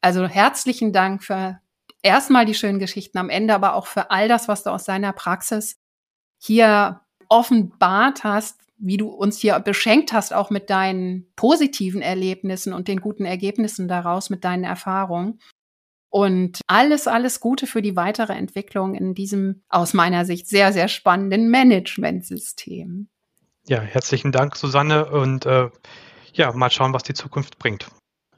Also 0.00 0.26
herzlichen 0.26 0.92
Dank 0.92 1.22
für 1.22 1.60
erstmal 2.02 2.46
die 2.46 2.54
schönen 2.54 2.78
Geschichten 2.78 3.18
am 3.18 3.30
Ende, 3.30 3.54
aber 3.54 3.74
auch 3.74 3.86
für 3.86 4.10
all 4.10 4.28
das, 4.28 4.48
was 4.48 4.62
du 4.62 4.70
aus 4.70 4.84
deiner 4.84 5.12
Praxis 5.12 5.78
hier 6.38 7.00
offenbart 7.28 8.24
hast, 8.24 8.60
wie 8.78 8.96
du 8.96 9.08
uns 9.08 9.38
hier 9.38 9.58
beschenkt 9.60 10.12
hast, 10.12 10.32
auch 10.32 10.50
mit 10.50 10.70
deinen 10.70 11.26
positiven 11.34 12.00
Erlebnissen 12.00 12.72
und 12.72 12.88
den 12.88 13.00
guten 13.00 13.24
Ergebnissen 13.24 13.88
daraus, 13.88 14.30
mit 14.30 14.44
deinen 14.44 14.64
Erfahrungen. 14.64 15.40
Und 16.10 16.60
alles, 16.66 17.06
alles 17.06 17.40
Gute 17.40 17.66
für 17.66 17.82
die 17.82 17.96
weitere 17.96 18.32
Entwicklung 18.32 18.94
in 18.94 19.14
diesem 19.14 19.62
aus 19.68 19.92
meiner 19.92 20.24
Sicht 20.24 20.48
sehr, 20.48 20.72
sehr 20.72 20.88
spannenden 20.88 21.50
Managementsystem. 21.50 23.08
Ja, 23.66 23.80
herzlichen 23.80 24.32
Dank, 24.32 24.56
Susanne. 24.56 25.10
Und 25.10 25.44
äh, 25.44 25.68
ja, 26.32 26.52
mal 26.52 26.70
schauen, 26.70 26.94
was 26.94 27.02
die 27.02 27.14
Zukunft 27.14 27.58
bringt. 27.58 27.88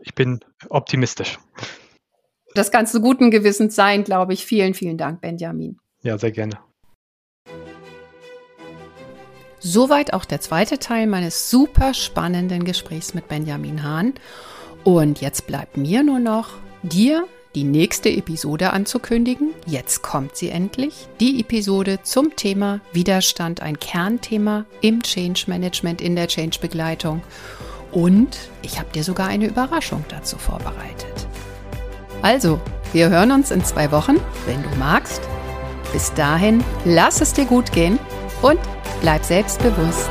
Ich 0.00 0.14
bin 0.14 0.40
optimistisch. 0.68 1.38
Das 2.54 2.72
kannst 2.72 2.94
du 2.94 3.00
guten 3.00 3.30
Gewissens 3.30 3.76
sein, 3.76 4.02
glaube 4.02 4.32
ich. 4.32 4.44
Vielen, 4.44 4.74
vielen 4.74 4.98
Dank, 4.98 5.20
Benjamin. 5.20 5.78
Ja, 6.02 6.18
sehr 6.18 6.32
gerne. 6.32 6.58
Soweit 9.60 10.14
auch 10.14 10.24
der 10.24 10.40
zweite 10.40 10.78
Teil 10.78 11.06
meines 11.06 11.50
super 11.50 11.92
spannenden 11.94 12.64
Gesprächs 12.64 13.14
mit 13.14 13.28
Benjamin 13.28 13.82
Hahn. 13.82 14.14
Und 14.84 15.20
jetzt 15.20 15.46
bleibt 15.46 15.76
mir 15.76 16.02
nur 16.02 16.18
noch, 16.18 16.54
dir 16.82 17.28
die 17.54 17.64
nächste 17.64 18.10
Episode 18.10 18.72
anzukündigen. 18.72 19.54
Jetzt 19.66 20.02
kommt 20.02 20.36
sie 20.36 20.50
endlich. 20.50 21.08
Die 21.18 21.40
Episode 21.40 22.00
zum 22.02 22.36
Thema 22.36 22.80
Widerstand, 22.92 23.60
ein 23.60 23.78
Kernthema 23.78 24.66
im 24.80 25.02
Change 25.02 25.44
Management, 25.46 26.00
in 26.00 26.16
der 26.16 26.28
Change 26.28 26.58
Begleitung. 26.60 27.22
Und 27.92 28.38
ich 28.62 28.78
habe 28.78 28.90
dir 28.92 29.02
sogar 29.02 29.28
eine 29.28 29.46
Überraschung 29.46 30.04
dazu 30.08 30.38
vorbereitet. 30.38 31.26
Also, 32.22 32.60
wir 32.92 33.08
hören 33.08 33.32
uns 33.32 33.50
in 33.50 33.64
zwei 33.64 33.90
Wochen, 33.90 34.16
wenn 34.46 34.62
du 34.62 34.68
magst. 34.78 35.22
Bis 35.92 36.12
dahin, 36.14 36.62
lass 36.84 37.20
es 37.20 37.32
dir 37.32 37.46
gut 37.46 37.72
gehen 37.72 37.98
und 38.42 38.60
bleib 39.00 39.24
selbstbewusst. 39.24 40.08